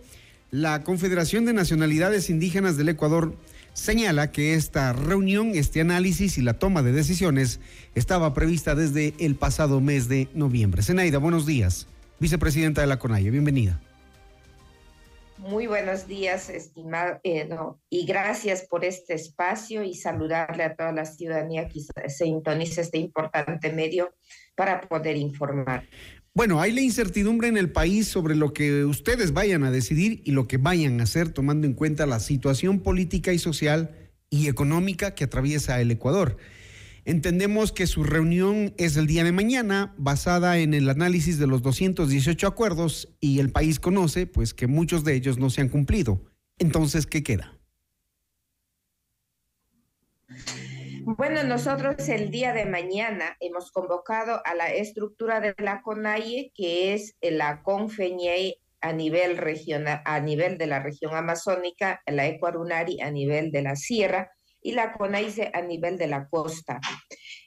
[0.55, 3.35] la Confederación de Nacionalidades Indígenas del Ecuador
[3.73, 7.59] señala que esta reunión, este análisis y la toma de decisiones
[7.93, 10.81] estaba prevista desde el pasado mes de noviembre.
[10.81, 11.87] Zenaida, buenos días.
[12.19, 13.81] Vicepresidenta de la CONAIE, bienvenida.
[15.39, 17.49] Muy buenos días, estimado, eh,
[17.89, 22.97] y gracias por este espacio y saludarle a toda la ciudadanía que se sintoniza este
[22.97, 24.13] importante medio
[24.55, 25.83] para poder informar.
[26.37, 30.31] Bueno, hay la incertidumbre en el país sobre lo que ustedes vayan a decidir y
[30.31, 33.95] lo que vayan a hacer, tomando en cuenta la situación política y social
[34.29, 36.35] y económica que atraviesa el Ecuador.
[37.05, 41.61] Entendemos que su reunión es el día de mañana, basada en el análisis de los
[41.61, 46.21] 218 acuerdos y el país conoce pues que muchos de ellos no se han cumplido.
[46.59, 47.57] Entonces, ¿qué queda?
[51.07, 56.95] Bueno, nosotros el día de mañana hemos convocado a la estructura de la CONAIE, que
[56.95, 63.11] es la CONFEñe a nivel regional, a nivel de la región amazónica, la Ecuarunari a
[63.11, 66.81] nivel de la sierra y la CONAICE a nivel de la costa.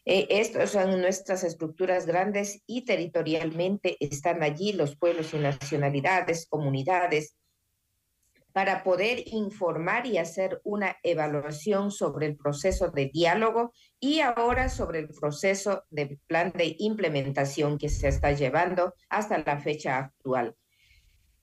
[0.04, 7.34] Eh, estas son nuestras estructuras grandes y territorialmente están allí los pueblos y nacionalidades, comunidades,
[8.58, 14.98] para poder informar y hacer una evaluación sobre el proceso de diálogo y ahora sobre
[14.98, 20.56] el proceso del plan de implementación que se está llevando hasta la fecha actual.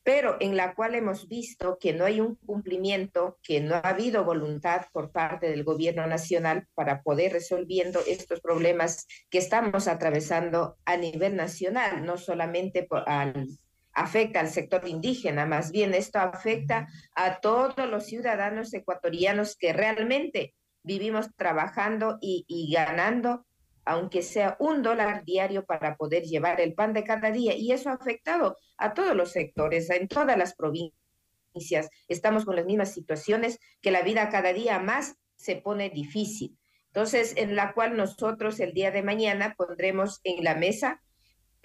[0.03, 4.25] Pero en la cual hemos visto que no hay un cumplimiento, que no ha habido
[4.25, 10.97] voluntad por parte del gobierno nacional para poder resolviendo estos problemas que estamos atravesando a
[10.97, 13.47] nivel nacional, no solamente por, al
[13.95, 20.53] afecta al sector indígena, más bien esto afecta a todos los ciudadanos ecuatorianos que realmente
[20.83, 23.45] vivimos trabajando y, ganando,
[23.85, 27.55] aunque sea un dólar diario para poder llevar el pan de cada día.
[27.55, 31.89] Y eso ha afectado a todos los sectores, en todas las provincias.
[32.07, 36.57] Estamos con las mismas situaciones que la vida cada día más se pone difícil.
[36.87, 41.01] Entonces, en la cual nosotros el día de mañana pondremos en la mesa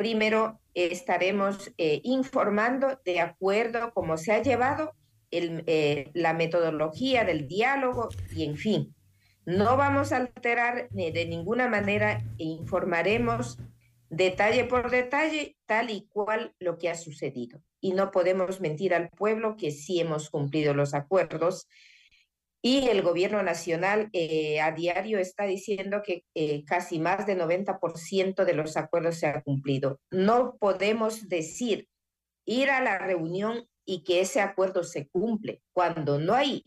[0.00, 4.92] Primero, estaremos eh, informando de acuerdo a cómo se ha llevado
[5.32, 8.94] eh, la metodología del diálogo y, en fin,
[9.46, 13.58] no vamos a alterar ni de ninguna manera e informaremos
[14.08, 17.62] detalle por detalle tal y cual lo que ha sucedido.
[17.80, 21.68] Y no podemos mentir al pueblo que sí hemos cumplido los acuerdos
[22.62, 28.44] y el gobierno nacional eh, a diario está diciendo que eh, casi más del 90%
[28.44, 29.98] de los acuerdos se han cumplido.
[30.10, 31.88] No podemos decir
[32.44, 36.64] ir a la reunión y que ese acuerdo se cumple cuando no hay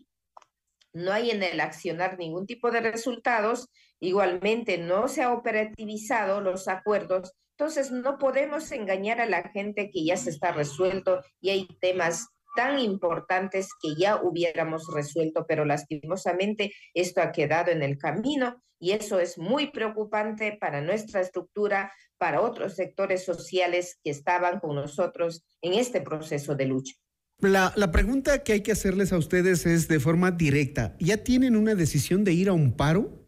[0.93, 3.67] no hay en el accionar ningún tipo de resultados,
[3.99, 10.03] igualmente no se ha operativizado los acuerdos, Entonces, no podemos engañar a la gente que
[10.03, 16.73] ya se está resuelto y hay temas tan importantes que ya hubiéramos resuelto, pero lastimosamente
[16.93, 22.41] esto ha quedado en el camino y eso es muy preocupante para nuestra estructura, para
[22.41, 26.93] otros sectores sociales que estaban con nosotros en este proceso de lucha.
[27.39, 30.95] La, la, pregunta que hay que hacerles a ustedes es de forma directa.
[30.99, 33.22] ¿Ya tienen una decisión de ir a un paro?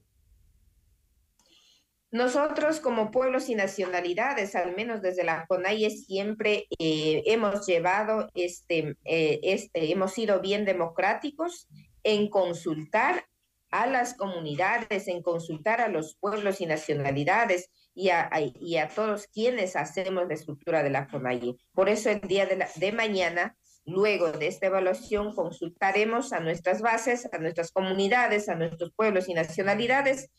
[2.15, 8.95] Nosotros como pueblos y nacionalidades, al menos desde la CONAIE, siempre eh, hemos llevado, este,
[9.03, 11.67] eh, este, hemos sido bien democráticos
[12.03, 13.25] en consultar
[13.69, 18.29] a las comunidades, en consultar a los pueblos y nacionalidades y a,
[18.61, 21.57] y a todos quienes hacemos la estructura de la CONAIE.
[21.73, 23.57] Por eso el día de, de mañana
[23.87, 29.35] Luego de esta evaluación consultaremos a nuestras bases, a nuestras comunidades, a nuestros pueblos y
[29.35, 30.31] nacionalidades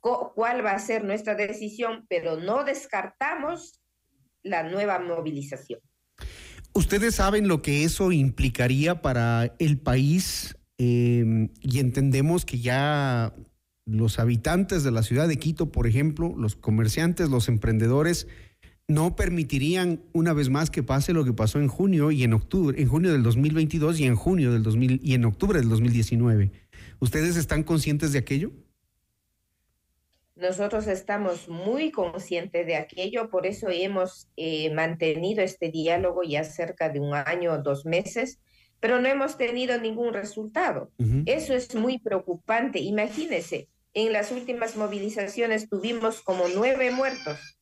[0.00, 3.80] cuál va a ser nuestra decisión, pero no descartamos
[4.42, 5.80] la nueva movilización.
[6.74, 10.56] ¿Ustedes saben lo que eso implicaría para el país?
[10.76, 13.34] Em, y entendemos que ya
[13.84, 18.28] los habitantes de la ciudad de Quito, por ejemplo, los comerciantes, los emprendedores,
[18.86, 22.80] no permitirían una vez más que pase lo que pasó en junio y en octubre,
[22.80, 26.52] en junio del 2022 y en junio del 2000 y en octubre del 2019.
[27.00, 28.52] ¿Ustedes están conscientes de aquello?
[30.38, 36.88] Nosotros estamos muy conscientes de aquello, por eso hemos eh, mantenido este diálogo ya cerca
[36.90, 38.38] de un año o dos meses,
[38.78, 40.92] pero no hemos tenido ningún resultado.
[41.26, 42.78] Eso es muy preocupante.
[42.78, 47.58] Imagínense, en las últimas movilizaciones tuvimos como nueve muertos,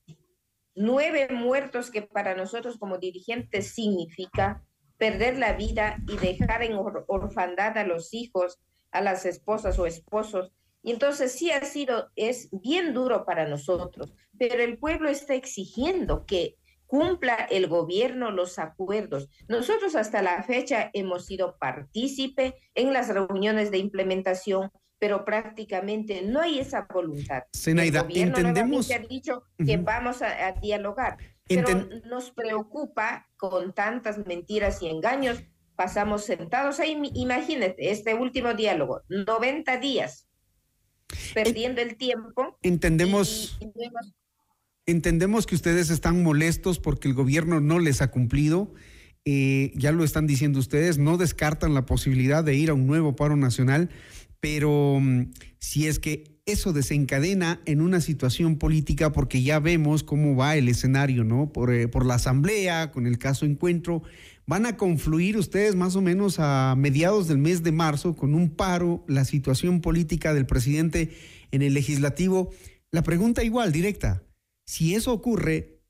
[0.74, 4.62] nueve muertos que para nosotros como dirigentes significa
[4.98, 8.58] perder la vida y dejar en orfandad a los hijos,
[8.90, 10.52] a las esposas o esposos
[10.86, 16.24] y entonces sí ha sido, es bien duro para nosotros, pero el pueblo está exigiendo
[16.26, 16.54] que
[16.86, 19.28] cumpla el gobierno los acuerdos.
[19.48, 24.70] Nosotros hasta la fecha hemos sido partícipe en las reuniones de implementación,
[25.00, 27.42] pero prácticamente no hay esa voluntad.
[27.52, 28.88] Senaida, entendemos.
[28.92, 31.16] ha dicho que vamos a, dialogar,
[31.48, 35.42] pero nos preocupa con tantas mentiras y engaños.
[35.74, 40.25] Pasamos sentados ahí, imagínate, este último diálogo, 90 días
[41.34, 42.58] perdiendo el tiempo.
[42.62, 43.58] Entendemos.
[44.86, 48.72] Entendemos que ustedes están molestos porque el gobierno no les ha cumplido.
[49.24, 53.16] Eh, ya lo están diciendo ustedes, no descartan la posibilidad de ir a un nuevo
[53.16, 53.90] paro nacional,
[54.38, 60.36] pero mm, si es que eso desencadena en una situación política, porque ya vemos cómo
[60.36, 61.52] va el escenario, ¿no?
[61.52, 64.04] Por, eh, por la asamblea, con el caso encuentro,
[64.46, 68.54] van a confluir ustedes más o menos a mediados del mes de marzo con un
[68.54, 71.10] paro, la situación política del presidente
[71.50, 72.50] en el legislativo.
[72.90, 74.22] La pregunta igual, directa,
[74.64, 75.80] si eso ocurre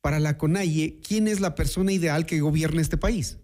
[0.00, 3.38] para la CONAIE, ¿quién es la persona ideal que gobierne este país?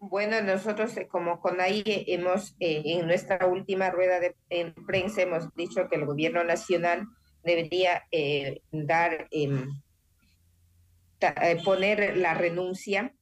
[0.00, 4.34] Bueno, nosotros eh, como CONAIE hemos, eh, en nuestra última rueda de
[4.86, 7.06] prensa, hemos dicho que el gobierno nacional
[7.44, 9.68] debería eh, dar em,
[11.64, 13.14] poner la renuncia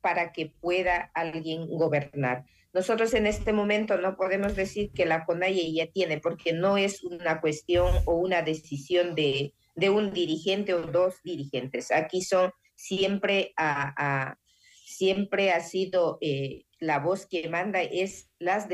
[0.00, 2.44] para que pueda alguien gobernar.
[2.72, 7.02] Nosotros en este momento no podemos decir que la CONAIE ya tiene, porque no es
[7.02, 11.90] una cuestión o una decisión de, de un dirigente o dos dirigentes.
[11.90, 14.36] Aquí son siempre, a,
[14.84, 18.68] siempre ha sido eh, la voz que manda es las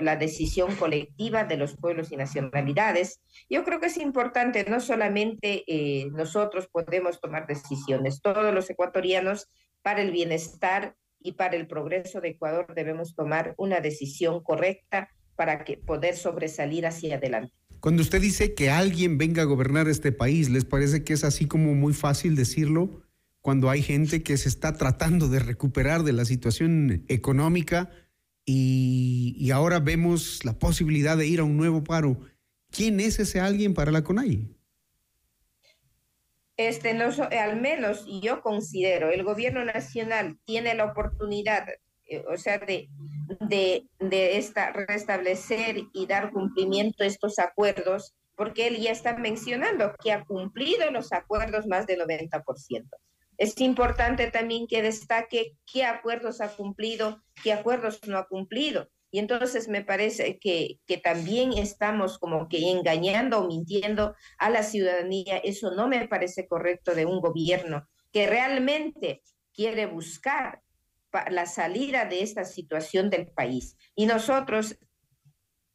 [0.00, 3.20] la decisión colectiva de los pueblos y nacionalidades.
[3.48, 9.48] Yo creo que es importante, no solamente eh, nosotros podemos tomar decisiones, todos los ecuatorianos
[9.82, 15.64] para el bienestar y para el progreso de Ecuador debemos tomar una decisión correcta para
[15.64, 17.52] que poder sobresalir hacia adelante.
[17.80, 21.46] Cuando usted dice que alguien venga a gobernar este país, ¿les parece que es así
[21.46, 23.03] como muy fácil decirlo?
[23.44, 27.90] Cuando hay gente que se está tratando de recuperar de la situación económica
[28.46, 32.18] y, ahora vemos la posibilidad de ir a un nuevo paro.
[32.70, 34.48] ¿Quién es ese alguien para la CONAI?
[36.56, 41.68] Este, al menos yo considero, el gobierno nacional tiene la oportunidad,
[42.06, 42.88] eh, o sea, de,
[43.40, 49.92] de, de esta, restablecer y dar cumplimiento a estos acuerdos, porque él ya está mencionando
[50.02, 52.88] que ha cumplido los acuerdos más del 90%.
[53.38, 58.88] Es importante también que destaque qué acuerdos ha cumplido, qué acuerdos no ha cumplido.
[59.10, 65.36] Y entonces me parece que, también estamos como que engañando o mintiendo a la ciudadanía.
[65.38, 69.22] Eso no me parece correcto de un gobierno que realmente
[69.52, 70.62] quiere buscar
[71.30, 73.76] la salida de esta situación del país.
[73.94, 74.78] Y nosotros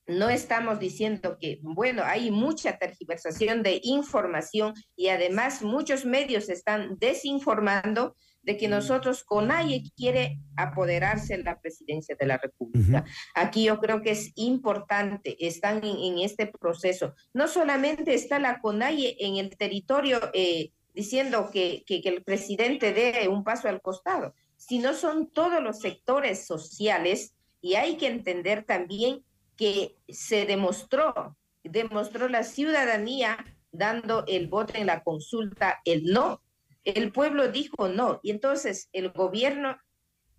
[0.10, 6.98] no estamos diciendo que, bueno, hay mucha tergiversación de información y además muchos medios están
[6.98, 13.06] desinformando de que nosotros, CONAIE quiere apoderarse de la presidencia de la República.
[13.36, 17.14] Aquí yo creo que es importante, están en, este proceso.
[17.34, 22.94] No solamente está la CONAIE en el territorio eh, diciendo que, que, que el presidente
[22.94, 28.64] dé un paso al costado, sino son todos los sectores sociales y hay que entender
[28.64, 29.24] también
[29.60, 31.36] que se demostró,
[31.66, 33.38] demostró la ciudadanía
[33.74, 36.42] dando el voto en la consulta, el no.
[36.86, 38.22] El pueblo dijo no.
[38.24, 39.78] Y entonces el gobierno,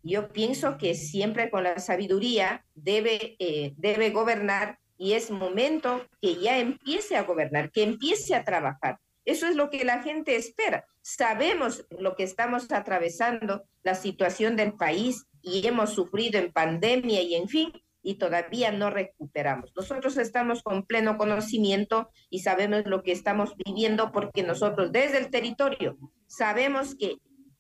[0.03, 6.37] yo pienso que siempre con la sabiduría debe, eh, debe gobernar y es momento que
[6.37, 9.01] ya empiece a gobernar, que empiece a trabajar.
[9.27, 10.87] Eso es lo que la gente espera.
[11.03, 17.35] Sabemos lo que estamos atravesando, la situación del país y hemos sufrido en pandemia y
[17.35, 17.71] en fin,
[18.03, 19.73] y todavía no recuperamos.
[19.77, 25.31] Nosotros estamos con pleno conocimiento y sabemos lo que estamos viviendo porque nosotros desde el
[25.31, 25.97] territorio
[26.27, 27.17] sabemos que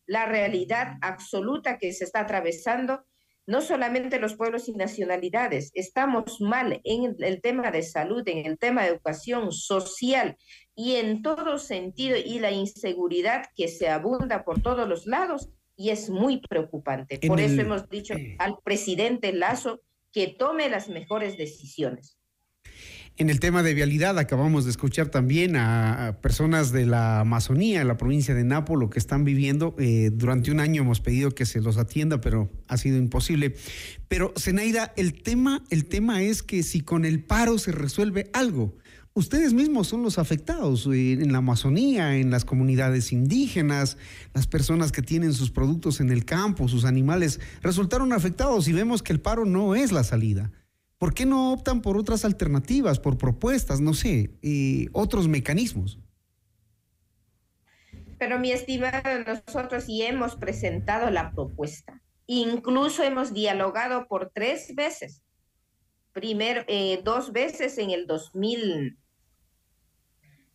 [0.07, 3.05] la realidad absoluta que se está atravesando,
[3.47, 8.59] no solamente los pueblos y nacionalidades, estamos mal en el tema de salud, en el
[8.59, 10.36] tema de educación social
[10.74, 15.91] y en todo sentido y la inseguridad que se abunda por todos los lados y
[15.91, 17.18] es muy preocupante.
[17.26, 19.80] Por eso hemos dicho al presidente Lazo
[20.12, 22.16] que tome las mejores decisiones.
[23.16, 27.98] En el tema de vialidad, acabamos de escuchar también a, personas de la Amazonía, la
[27.98, 29.74] provincia de Napo, lo que están viviendo.
[29.78, 33.56] Eh, durante un año hemos pedido que se los atienda, pero ha sido imposible.
[34.08, 38.78] Pero, Zenaida, el tema, el tema es que si con el paro se resuelve algo,
[39.14, 43.96] ustedes mismos son los afectados eh, en la Amazonía, en las comunidades indígenas,
[44.34, 49.02] las personas que tienen sus productos en el campo, sus animales, resultaron afectados y vemos
[49.02, 50.50] que el paro no es la salida.
[50.98, 55.98] ¿Por qué no optan por otras alternativas, por propuestas, no sé, eh, otros mecanismos?
[58.18, 62.02] Pero mi estimado, nosotros sí hemos presentado la propuesta.
[62.26, 65.22] Incluso hemos dialogado por tres veces.
[66.12, 68.96] Primero, eh, dos veces en el 2000,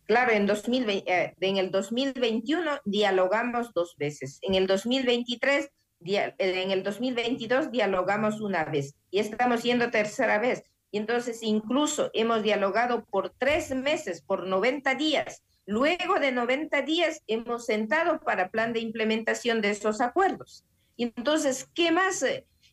[0.06, 4.38] Claro, en, 2020, eh, en el 2021 dialogamos dos veces.
[4.42, 5.68] En el 2023,
[6.04, 8.94] eh, en el 2022 dialogamos una vez.
[9.10, 10.62] Y estamos yendo tercera vez.
[10.92, 15.42] Y entonces incluso hemos dialogado por tres meses, por 90 días.
[15.66, 20.64] Luego de 90 días hemos sentado para plan de implementación de esos acuerdos.
[20.94, 22.24] Y entonces, ¿qué más?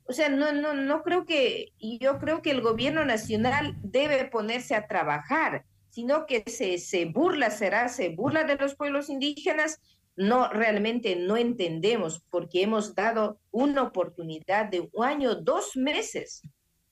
[0.06, 4.76] O sea, no, no, no creo que, yo creo que el gobierno nacional debe ponerse
[4.76, 9.80] a trabajar sino que se, se burla, será, se burla de los pueblos indígenas,
[10.16, 16.42] no realmente no entendemos porque hemos dado una oportunidad de un año, dos meses.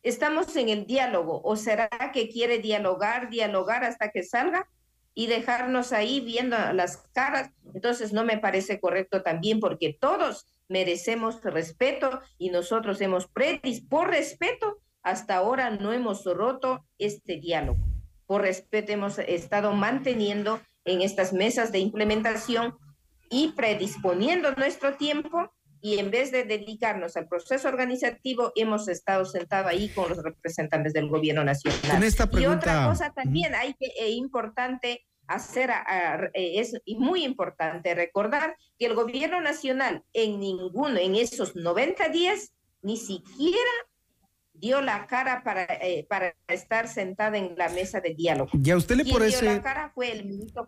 [0.03, 4.69] Estamos en el diálogo, o será que quiere dialogar, dialogar hasta que salga
[5.13, 7.51] y dejarnos ahí viendo las caras.
[7.73, 14.09] Entonces no me parece correcto también porque todos merecemos respeto y nosotros hemos predis por
[14.09, 17.91] respeto, hasta ahora no hemos roto este diálogo
[18.31, 22.77] por respeto hemos estado manteniendo en estas mesas de implementación
[23.29, 25.51] y predisponiendo nuestro tiempo
[25.81, 30.93] y en vez de dedicarnos al proceso organizativo, hemos estado sentados ahí con los representantes
[30.93, 32.03] del gobierno nacional.
[32.39, 35.71] Y otra cosa también hay que eh, importante hacer,
[36.33, 42.53] eh, es muy importante recordar que el gobierno nacional en ninguno, en esos 90 días,
[42.81, 43.71] ni siquiera
[44.53, 48.51] dio la cara para, eh, para estar sentada en la mesa de diálogo.
[48.53, 50.67] Ya usted le por dio la cara fue el ministro,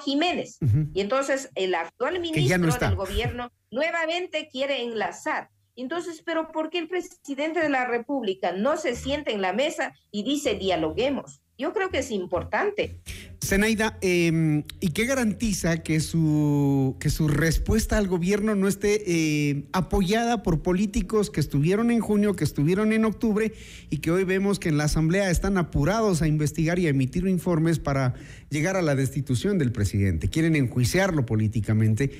[0.00, 0.58] Jiménez.
[0.94, 5.50] Y entonces el actual ministro del gobierno nuevamente quiere enlazar.
[5.76, 9.94] Entonces, pero ¿por qué el presidente de la República no se siente en la mesa
[10.10, 11.40] y dice dialoguemos?
[11.58, 13.00] Yo creo que es importante.
[13.44, 19.64] Zenaida, em, ¿y qué garantiza que su, que su respuesta al gobierno no esté eh,
[19.72, 23.52] apoyada por políticos que estuvieron en junio, que estuvieron en octubre
[23.90, 27.26] y que hoy vemos que en la Asamblea están apurados a investigar y a emitir
[27.26, 28.14] informes para
[28.50, 30.28] llegar a la destitución del presidente?
[30.28, 32.12] Quieren enjuiciarlo políticamente.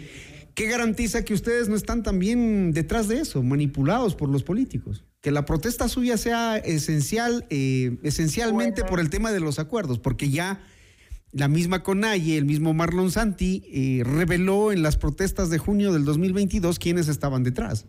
[0.55, 5.05] ¿Qué garantiza que ustedes no están también detrás de eso, manipulados por los políticos?
[5.21, 10.31] Que la protesta suya sea esencial, eh, esencialmente por el tema de los acuerdos, porque
[10.31, 10.61] ya
[11.33, 16.05] la misma CONAIE, el mismo Marlon Santi, eh, reveló en las protestas de junio del
[16.05, 17.87] 2022 quiénes estaban detrás.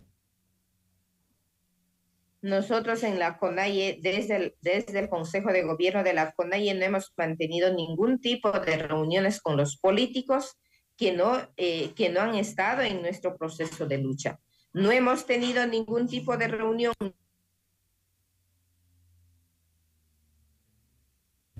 [2.42, 6.86] Nosotros en la CONAIE, desde el, desde el Consejo de Gobierno de la CONAIE, no
[6.86, 10.58] hemos mantenido ningún tipo de reuniones con los políticos
[10.96, 14.40] que no, eh, que no han estado en nuestro proceso de lucha.
[14.74, 16.93] No hemos tenido ningún tipo de reunión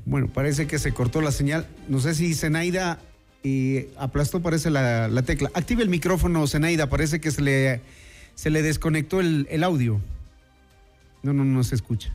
[0.10, 1.68] Bueno, parece que se cortó la señal.
[1.88, 3.00] No sé si Zenaida
[3.44, 5.52] eh, aplastó, parece la, la tecla.
[5.54, 6.90] Active el micrófono, Zenaida.
[6.90, 7.82] Parece que se le,
[8.34, 10.02] se le desconectó el, el audio.
[11.22, 12.12] No, no, no se escucha.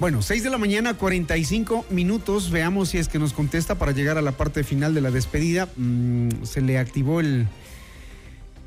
[0.00, 2.50] Bueno, 6 de la mañana, 45 minutos.
[2.50, 5.68] Veamos si es que nos contesta para llegar a la parte final de la despedida.
[5.76, 7.46] Mm, se le activó el,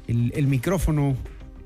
[0.08, 1.16] el, el micrófono,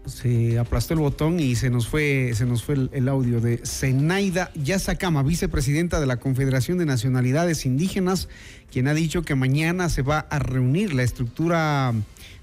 [0.05, 3.61] se aplastó el botón y se nos fue, se nos fue el, el audio de
[3.65, 8.27] Zenaida Yazakama, vicepresidenta de la Confederación de Nacionalidades Indígenas,
[8.71, 11.93] quien ha dicho que mañana se va a reunir la estructura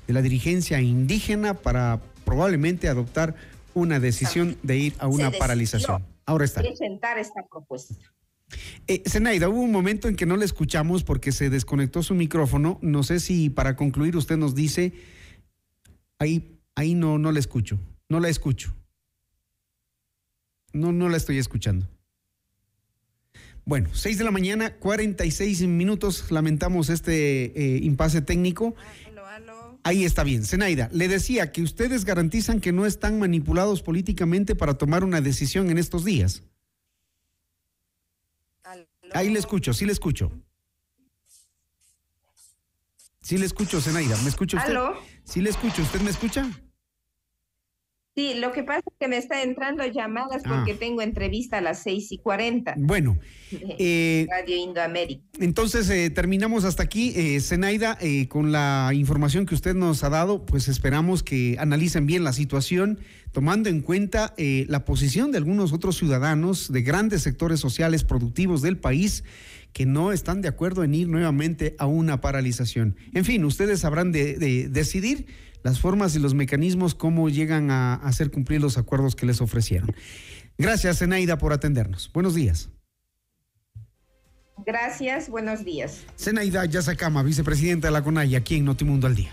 [0.07, 3.34] de la dirigencia indígena para probablemente adoptar
[3.74, 6.05] una decisión de ir a una Se paralización.
[6.26, 6.61] Ahora está.
[6.61, 7.94] Presentar esta propuesta.
[8.86, 12.78] Eh, Zenaida, hubo un momento en que no le escuchamos porque se desconectó su micrófono.
[12.82, 14.92] No sé si para concluir usted nos dice,
[16.19, 18.75] ahí, ahí no, no la escucho, no la escucho.
[20.73, 21.89] No, no la estoy escuchando.
[23.64, 26.31] Bueno, 6 de la mañana, 46 minutos.
[26.31, 28.75] Lamentamos este eh, impasse técnico.
[29.83, 30.45] Ahí está bien.
[30.45, 35.71] Zenaida, le decía que ustedes garantizan que no están manipulados políticamente para tomar una decisión
[35.71, 36.43] en estos días.
[39.12, 40.31] Ahí le escucho, sí le escucho.
[43.29, 44.16] Sí le escucho, Zenaida.
[44.22, 44.70] ¿Me escucha usted?
[44.70, 44.95] ¿Aló?
[45.22, 45.83] Sí le escucho.
[45.83, 46.51] ¿Usted me escucha?
[48.16, 50.55] Sí, lo que pasa es que me está entrando llamadas Ah.
[50.57, 52.72] porque tengo entrevista a las seis y cuarenta.
[52.79, 53.18] Bueno,
[53.53, 55.22] eh, Radio Indoamérica.
[55.41, 57.12] Entonces eh, terminamos hasta aquí.
[57.16, 62.07] Eh, Zenaida, eh, con la información que usted nos ha dado, pues esperamos que analicen
[62.07, 62.99] bien la situación,
[63.33, 68.62] tomando en cuenta eh, la posición de algunos otros ciudadanos de grandes sectores sociales productivos
[68.62, 69.24] del país
[69.72, 72.97] que no están de acuerdo en ir nuevamente a una paralización.
[73.12, 75.26] En fin, ustedes sabrán de, de decidir
[75.62, 79.95] las formas y los mecanismos cómo llegan a hacer cumplir los acuerdos que les ofrecieron.
[80.57, 82.11] Gracias, Zenaida, por atendernos.
[82.12, 82.70] Buenos días.
[84.66, 86.05] Gracias, buenos días.
[86.18, 89.33] Zenaida Yazakama, vicepresidenta de la CONAI, aquí en Notimundo al Día.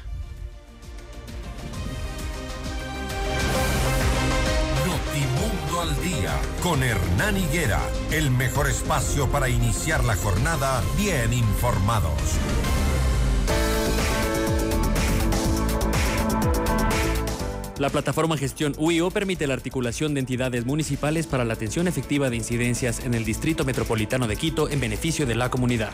[6.63, 12.13] Con Hernán Higuera, el mejor espacio para iniciar la jornada bien informados.
[17.77, 22.37] La plataforma Gestión UIO permite la articulación de entidades municipales para la atención efectiva de
[22.37, 25.91] incidencias en el Distrito Metropolitano de Quito en beneficio de la comunidad.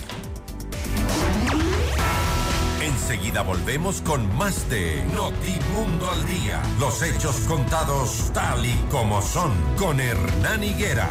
[3.12, 6.62] Enseguida volvemos con más de Notimundo al día.
[6.80, 11.10] Los hechos contados tal y como son con Hernán Higuera.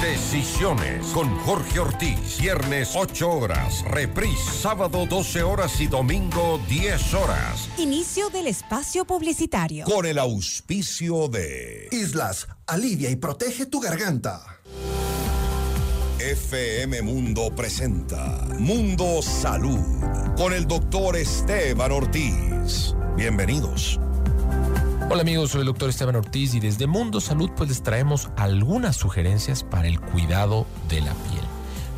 [0.00, 2.38] Decisiones con Jorge Ortiz.
[2.40, 3.84] Viernes 8 horas.
[3.84, 7.68] Reprise sábado 12 horas y domingo 10 horas.
[7.76, 9.84] Inicio del espacio publicitario.
[9.84, 14.58] Con el auspicio de Islas, alivia y protege tu garganta.
[16.20, 19.78] FM Mundo presenta Mundo Salud
[20.36, 22.92] con el doctor Esteban Ortiz.
[23.16, 24.00] Bienvenidos.
[25.08, 28.96] Hola amigos, soy el doctor Esteban Ortiz y desde Mundo Salud pues les traemos algunas
[28.96, 31.44] sugerencias para el cuidado de la piel.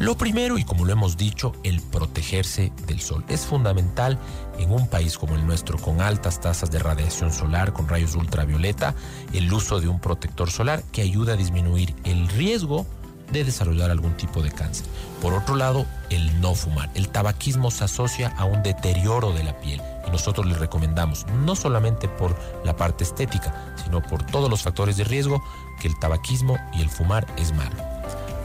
[0.01, 3.25] Lo primero, y como lo hemos dicho, el protegerse del sol.
[3.29, 4.19] Es fundamental
[4.59, 8.95] en un país como el nuestro, con altas tasas de radiación solar, con rayos ultravioleta,
[9.33, 12.87] el uso de un protector solar que ayuda a disminuir el riesgo
[13.33, 14.87] de desarrollar algún tipo de cáncer.
[15.21, 16.91] Por otro lado, el no fumar.
[16.95, 21.55] El tabaquismo se asocia a un deterioro de la piel y nosotros les recomendamos, no
[21.55, 25.43] solamente por la parte estética, sino por todos los factores de riesgo,
[25.81, 27.77] que el tabaquismo y el fumar es malo.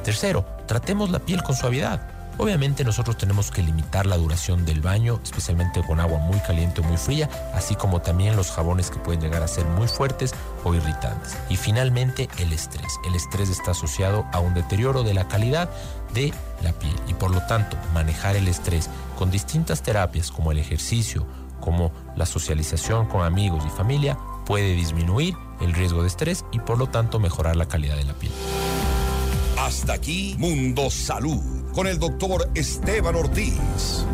[0.04, 2.15] Tercero, tratemos la piel con suavidad.
[2.38, 6.84] Obviamente nosotros tenemos que limitar la duración del baño, especialmente con agua muy caliente o
[6.84, 10.34] muy fría, así como también los jabones que pueden llegar a ser muy fuertes
[10.66, 11.38] o irritantes.
[11.50, 12.92] Y finalmente el estrés.
[13.08, 15.70] El estrés está asociado a un deterioro de la calidad
[16.14, 20.58] de la piel y por lo tanto manejar el estrés con distintas terapias como el
[20.58, 21.26] ejercicio,
[21.62, 26.78] como la socialización con amigos y familia puede disminuir el riesgo de estrés y por
[26.78, 28.34] lo tanto mejorar la calidad de la piel.
[29.58, 34.06] Hasta aquí Mundo Salud con el doctor Esteban Ortiz.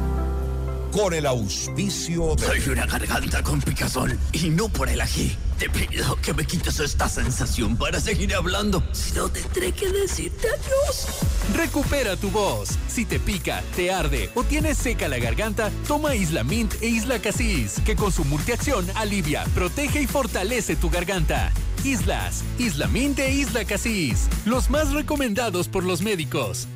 [0.92, 2.48] Con el auspicio de...
[2.48, 5.38] Soy una garganta con picazón y no por el ají.
[5.60, 8.84] Te pido que me quites esta sensación para seguir hablando.
[8.94, 11.08] Si no, tendré que decirte adiós.
[11.56, 12.70] Recupera tu voz.
[12.88, 17.20] Si te pica, te arde o tienes seca la garganta, toma Isla Mint e Isla
[17.20, 21.54] Casis, que con su multiacción alivia, protege y fortalece tu garganta.
[21.84, 26.68] Islas, Isla Mint e Isla Casis, los más recomendados por los médicos.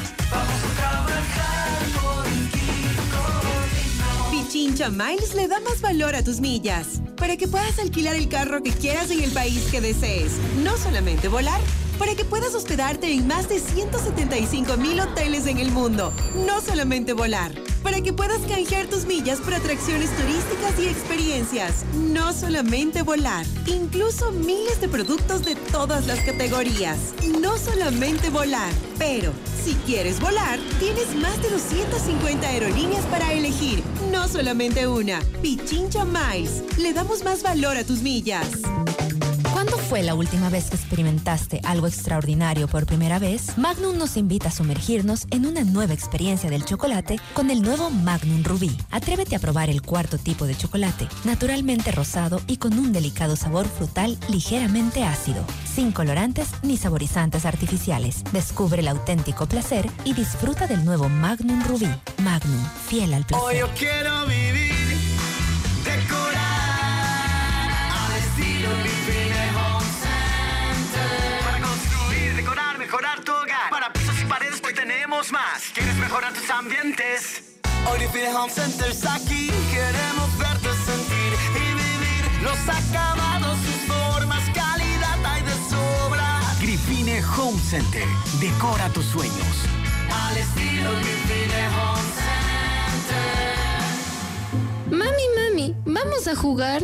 [4.54, 8.62] Pichincha Miles le da más valor a tus millas para que puedas alquilar el carro
[8.62, 10.34] que quieras en el país que desees.
[10.64, 11.60] No solamente volar,
[11.98, 16.14] para que puedas hospedarte en más de 175 mil hoteles en el mundo.
[16.46, 17.52] No solamente volar,
[17.82, 21.84] para que puedas canjear tus millas por atracciones turísticas y experiencias.
[22.12, 27.00] No solamente volar, incluso miles de productos de todas las categorías.
[27.42, 29.34] No solamente volar, pero
[29.64, 33.82] si quieres volar, tienes más de 250 aerolíneas para elegir.
[34.14, 35.22] No solamente una.
[35.42, 36.64] Pichincha Miles.
[36.78, 38.48] Le damos más valor a tus millas.
[39.94, 43.60] ¿Cuándo fue la última vez que experimentaste algo extraordinario por primera vez?
[43.60, 48.44] Magnum nos invita a sumergirnos en una nueva experiencia del chocolate con el nuevo Magnum
[48.44, 48.76] Rubí.
[48.90, 53.68] Atrévete a probar el cuarto tipo de chocolate, naturalmente rosado y con un delicado sabor
[53.68, 58.24] frutal ligeramente ácido, sin colorantes ni saborizantes artificiales.
[58.32, 61.94] Descubre el auténtico placer y disfruta del nuevo Magnum Rubí.
[62.18, 63.48] Magnum, fiel al placer.
[75.32, 75.72] Más.
[75.74, 77.44] ¿Quieres mejorar tus ambientes?
[77.90, 79.52] Hoy Living Home Center está aquí.
[79.72, 86.42] Queremos verte sentir y vivir los acabados, sus formas, calidad hay de sobra.
[86.60, 88.08] Grifine Home Center.
[88.40, 89.66] Decora tus sueños.
[90.12, 92.08] Al estilo Grifine Home
[93.08, 93.54] Center.
[94.92, 96.84] Mami, mami, ¿vamos a jugar?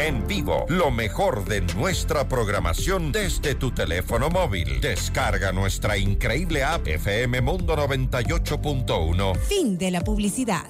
[0.00, 4.80] En vivo, lo mejor de nuestra programación desde tu teléfono móvil.
[4.80, 9.36] Descarga nuestra increíble app FM Mundo 98.1.
[9.36, 10.64] Fin de la publicidad.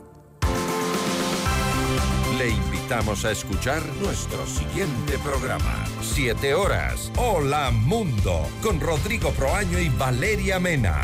[2.38, 5.84] Le invitamos a escuchar nuestro siguiente programa.
[6.02, 7.12] Siete horas.
[7.16, 8.48] Hola Mundo.
[8.60, 11.02] Con Rodrigo Proaño y Valeria Mena.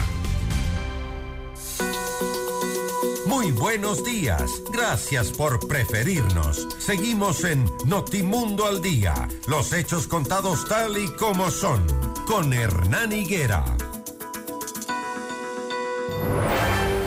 [3.27, 4.62] Muy buenos días.
[4.72, 6.68] Gracias por preferirnos.
[6.79, 9.14] Seguimos en Notimundo al Día.
[9.49, 11.85] Los hechos contados tal y como son.
[12.24, 13.64] Con Hernán Higuera.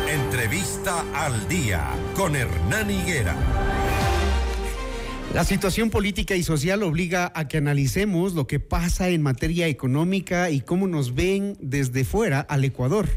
[0.09, 1.89] Entrevista al Día.
[2.17, 3.35] Con Hernán Higuera.
[5.33, 10.49] La situación política y social obliga a que analicemos lo que pasa en materia económica
[10.49, 13.07] y cómo nos ven desde fuera al Ecuador.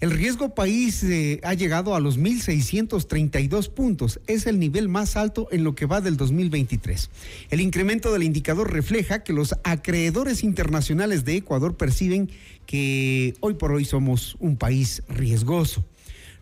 [0.00, 4.20] El riesgo país eh, ha llegado a los 1.632 puntos.
[4.26, 7.10] Es el nivel más alto en lo que va del 2023.
[7.50, 12.30] El incremento del indicador refleja que los acreedores internacionales de Ecuador perciben
[12.66, 15.84] que hoy por hoy somos un país riesgoso.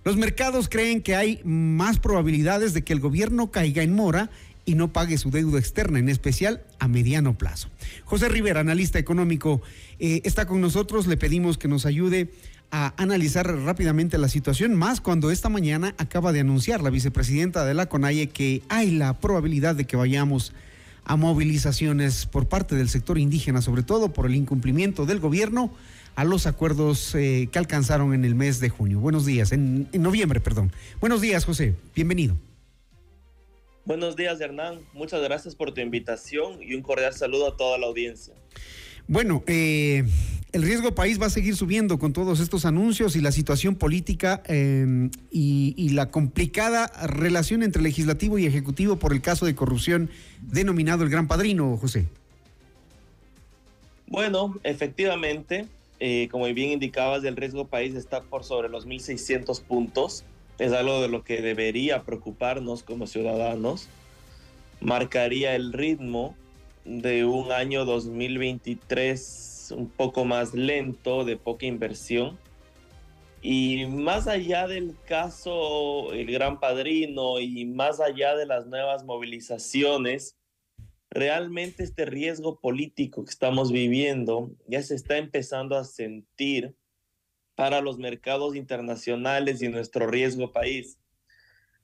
[0.05, 4.31] Los mercados creen que hay más probabilidades de que el gobierno caiga en mora
[4.67, 7.69] y no pague su deuda externa, en especial a mediano plazo.
[8.05, 9.63] José Rivera, analista económico,
[9.99, 11.07] eh, está con nosotros.
[11.07, 12.31] Le pedimos que nos ayude
[12.77, 17.73] a analizar rápidamente la situación, más cuando esta mañana acaba de anunciar la vicepresidenta de
[17.73, 20.53] la CONAIE que hay la probabilidad de que vayamos
[21.05, 25.73] a movilizaciones por parte del sector indígena, sobre todo por el incumplimiento del gobierno
[26.17, 28.99] a los acuerdos eh, que alcanzaron en el mes de junio.
[28.99, 30.73] Buenos días, en, en noviembre, perdón.
[31.01, 31.77] Buenos días, José.
[31.95, 32.37] Bienvenido.
[33.85, 34.81] Buenos días, Hernán.
[34.95, 38.35] Muchas gracias por tu invitación y un cordial saludo a toda la audiencia.
[39.07, 40.05] Bueno, eh,
[40.55, 44.41] el riesgo país va a seguir subiendo con todos estos anuncios y la situación política
[44.49, 51.03] y, y, la complicada relación entre legislativo y ejecutivo por el caso de corrupción denominado
[51.03, 52.07] el Gran Padrino, José.
[54.07, 55.67] Bueno, efectivamente,
[55.99, 60.25] eh, como bien indicabas, el riesgo país está por sobre los 1.600 puntos.
[60.61, 63.89] Es algo de lo que debería preocuparnos como ciudadanos.
[64.81, 66.37] Marcaría el ritmo
[66.85, 72.39] de un año 2023 un poco más lento, de poca inversión.
[73.43, 80.39] Y más allá del caso El Gran Padrino y más allá de las nuevas movilizaciones,
[81.11, 86.75] realmente este riesgo político que estamos viviendo ya se está empezando a sentir
[87.55, 90.99] para los mercados internacionales y nuestro riesgo país.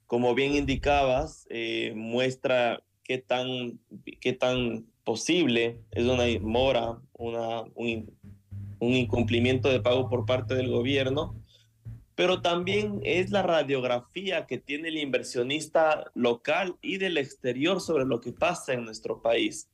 [0.06, 3.78] Como bien indicabas, eh, muestra qué tan,
[4.20, 8.16] qué tan posible es una mora, un,
[8.80, 11.36] un incumplimiento de pago por parte del gobierno,
[12.14, 18.20] pero también es la radiografía que tiene el inversionista local y del exterior sobre lo
[18.20, 19.70] que pasa en nuestro país.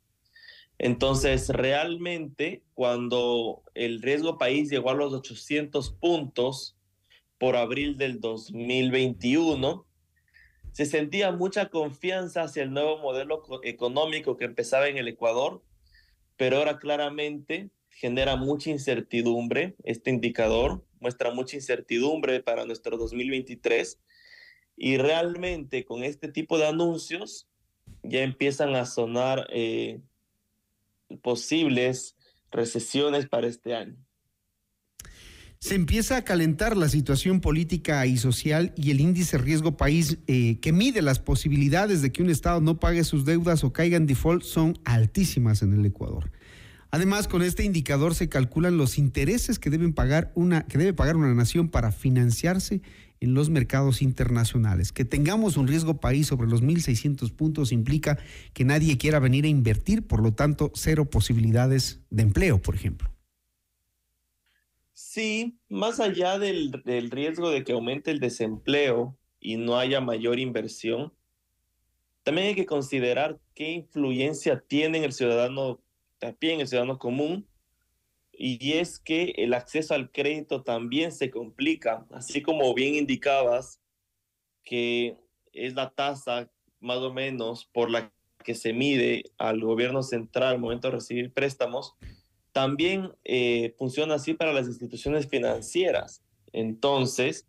[0.79, 6.77] Entonces, realmente, cuando el riesgo país llegó a los 800 puntos
[7.39, 9.87] por abril del 2021,
[10.73, 15.63] se sentía mucha confianza hacia el nuevo modelo económico que empezaba en el Ecuador,
[16.37, 23.99] pero ahora claramente genera mucha incertidumbre este indicador, muestra mucha incertidumbre para nuestro 2023
[24.77, 27.49] y realmente con este tipo de anuncios
[28.03, 30.01] ya empiezan a sonar eh,
[31.23, 32.17] posibles
[32.51, 33.97] recesiones para este año.
[35.59, 40.59] Se empieza a calentar la situación política y social y el índice riesgo país eh,
[40.61, 44.07] que mide las posibilidades de que un Estado no pague sus deudas o caiga en
[44.07, 46.31] default son altísimas en el Ecuador.
[46.91, 51.35] Además, con este indicador se calculan los intereses que pagar una que debe pagar una
[51.35, 52.81] nación para financiarse
[53.21, 54.93] en los mercados internacionales.
[54.93, 58.19] Que tengamos un riesgo país sobre los 1.600 puntos implica
[58.53, 63.16] que nadie quiera venir a invertir, por lo tanto, cero posibilidades de empleo, por ejemplo.
[65.17, 70.39] Sí, más allá del, del riesgo de que aumente el desempleo y no haya mayor
[70.39, 71.11] inversión,
[72.23, 75.81] también hay que considerar qué influencia tiene en el ciudadano,
[76.19, 77.49] también el ciudadano común,
[78.31, 83.81] y es que el acceso al crédito también se complica, así como bien indicabas
[84.65, 85.17] que
[85.55, 88.13] es la tasa más o menos por la
[88.45, 91.97] que se mide al gobierno central al momento de recibir préstamos,
[92.57, 96.23] también eh, funciona así para las instituciones financieras.
[96.55, 97.47] Entonces,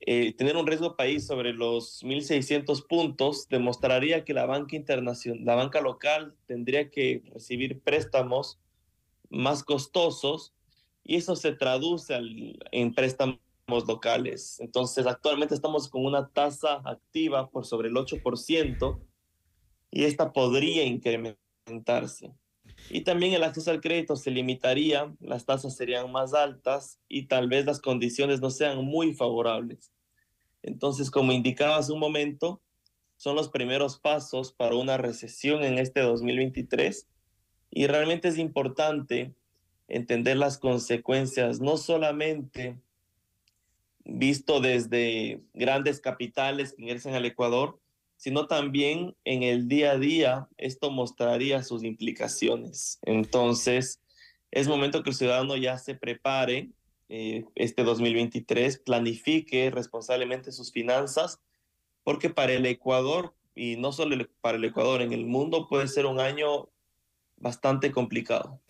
[0.00, 5.54] eh, tener un riesgo país sobre los 1.600 puntos demostraría que la banca internacional, la
[5.54, 8.60] banca local tendría que recibir préstamos
[9.30, 10.52] más costosos
[11.02, 12.14] y eso se traduce
[12.70, 13.38] en préstamos
[13.88, 14.60] locales.
[14.60, 19.00] Entonces, actualmente estamos con una tasa activa por sobre el 8%
[19.90, 22.34] y esta podría incrementarse.
[22.90, 27.48] Y también el acceso al crédito se limitaría, las tasas serían más altas y tal
[27.48, 29.92] vez las condiciones no sean muy favorables.
[30.62, 32.60] Entonces, como indicaba hace un momento,
[33.16, 37.08] son los primeros pasos para una recesión en este 2023
[37.70, 39.34] y realmente es importante
[39.88, 42.76] entender las consecuencias, no solamente
[44.04, 47.80] visto desde grandes capitales que ingresan al Ecuador,
[48.16, 52.98] sino también en el día a día esto mostraría sus implicaciones.
[53.02, 54.00] Entonces,
[54.50, 56.70] es momento que el ciudadano ya se prepare
[57.08, 61.40] eh, este 2023, planifique responsablemente sus finanzas,
[62.02, 66.06] porque para el Ecuador, y no solo para el Ecuador, en el mundo puede ser
[66.06, 66.68] un año
[67.36, 68.60] bastante complicado.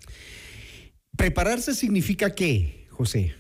[1.17, 3.35] Prepararse significa qué, José?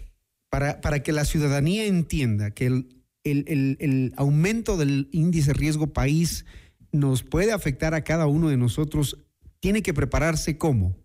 [0.48, 5.92] Para, para que la ciudadanía entienda que el, el, el, el aumento del índice riesgo
[5.92, 6.44] país
[6.92, 9.18] nos puede afectar a cada uno de nosotros,
[9.60, 10.96] tiene que prepararse cómo?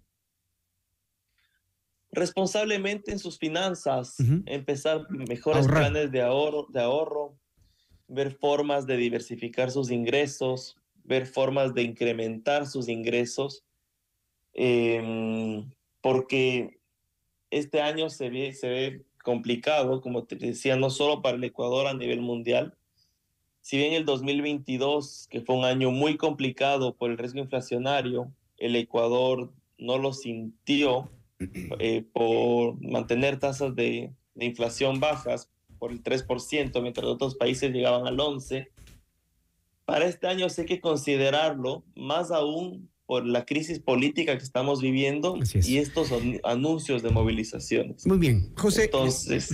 [2.11, 4.43] responsablemente en sus finanzas, uh -huh.
[4.45, 5.91] empezar mejores Ahorrar.
[5.91, 7.37] planes de ahorro, de ahorro,
[8.07, 13.63] ver formas de diversificar sus ingresos, ver formas de incrementar sus ingresos,
[14.53, 15.63] eh,
[16.01, 16.79] porque
[17.51, 21.87] este año se ve, se ve complicado, como te decía, no solo para el Ecuador
[21.87, 22.75] a nivel mundial,
[23.61, 28.75] si bien el 2022, que fue un año muy complicado por el riesgo inflacionario, el
[28.75, 31.09] Ecuador no lo sintió
[31.79, 38.07] eh, por mantener tasas de, de inflación bajas por el 3%, mientras otros países llegaban
[38.07, 38.67] al 11%.
[39.85, 45.39] Para este año hay que considerarlo, más aún por la crisis política que estamos viviendo
[45.63, 48.05] y estos anuncios de movilizaciones.
[48.05, 48.83] Muy bien, José.
[48.83, 49.49] Entonces,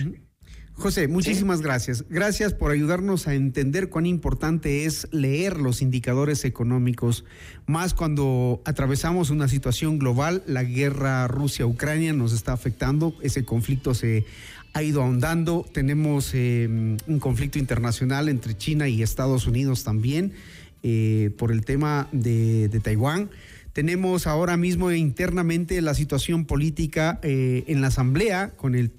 [0.74, 2.04] José, muchísimas gracias.
[2.10, 7.24] Gracias por ayudarnos a entender cuán importante es leer los indicadores económicos,
[7.64, 14.26] más cuando atravesamos una situación global, la guerra Rusia-Ucrania nos está afectando, ese conflicto se
[14.74, 16.68] ha ido ahondando, tenemos eh,
[17.06, 20.34] un conflicto internacional entre China y Estados Unidos también
[20.82, 23.30] eh, por el tema de, Taiwán.
[23.72, 28.90] Tenemos ahora mismo internamente la situación política eh, en la Asamblea con el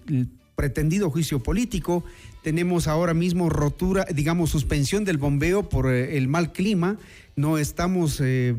[0.57, 2.03] pretendido juicio político.
[2.41, 6.97] Tenemos ahora mismo rotura, digamos, suspensión del bombeo por eh, el mal clima.
[7.35, 8.55] No estamos eh,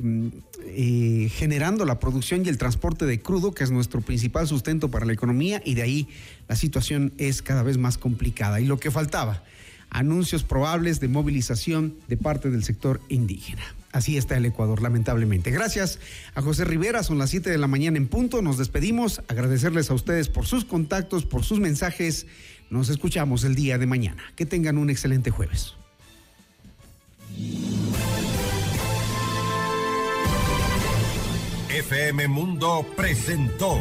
[1.32, 5.12] generando la producción y el transporte de crudo, que es nuestro principal sustento para la
[5.12, 6.08] economía, y de ahí
[6.46, 8.60] la situación es cada vez más complicada.
[8.60, 9.42] Y lo que faltaba,
[9.91, 13.62] anuncios probables de movilización de parte del sector indígena.
[13.93, 15.51] Así está el Ecuador, lamentablemente.
[15.51, 15.99] Gracias
[16.34, 18.43] a José Rivera, son las 7 de la mañana en punto.
[18.43, 22.26] Nos despedimos, agradecerles a ustedes por sus contactos, por sus mensajes.
[22.70, 24.22] Nos escuchamos el día de mañana.
[24.36, 25.74] Que tengan un excelente jueves.
[31.70, 33.80] FM Mundo presentó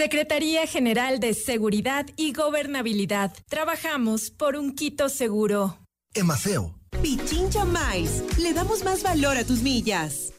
[0.00, 3.34] Secretaría General de Seguridad y Gobernabilidad.
[3.50, 5.76] Trabajamos por un Quito seguro.
[6.14, 8.24] Emaceo Pichincha Miles.
[8.38, 10.32] Le damos más valor a tus millas.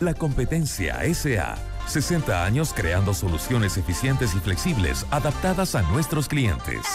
[0.00, 1.56] La competencia SA.
[1.86, 6.82] 60 años creando soluciones eficientes y flexibles adaptadas a nuestros clientes.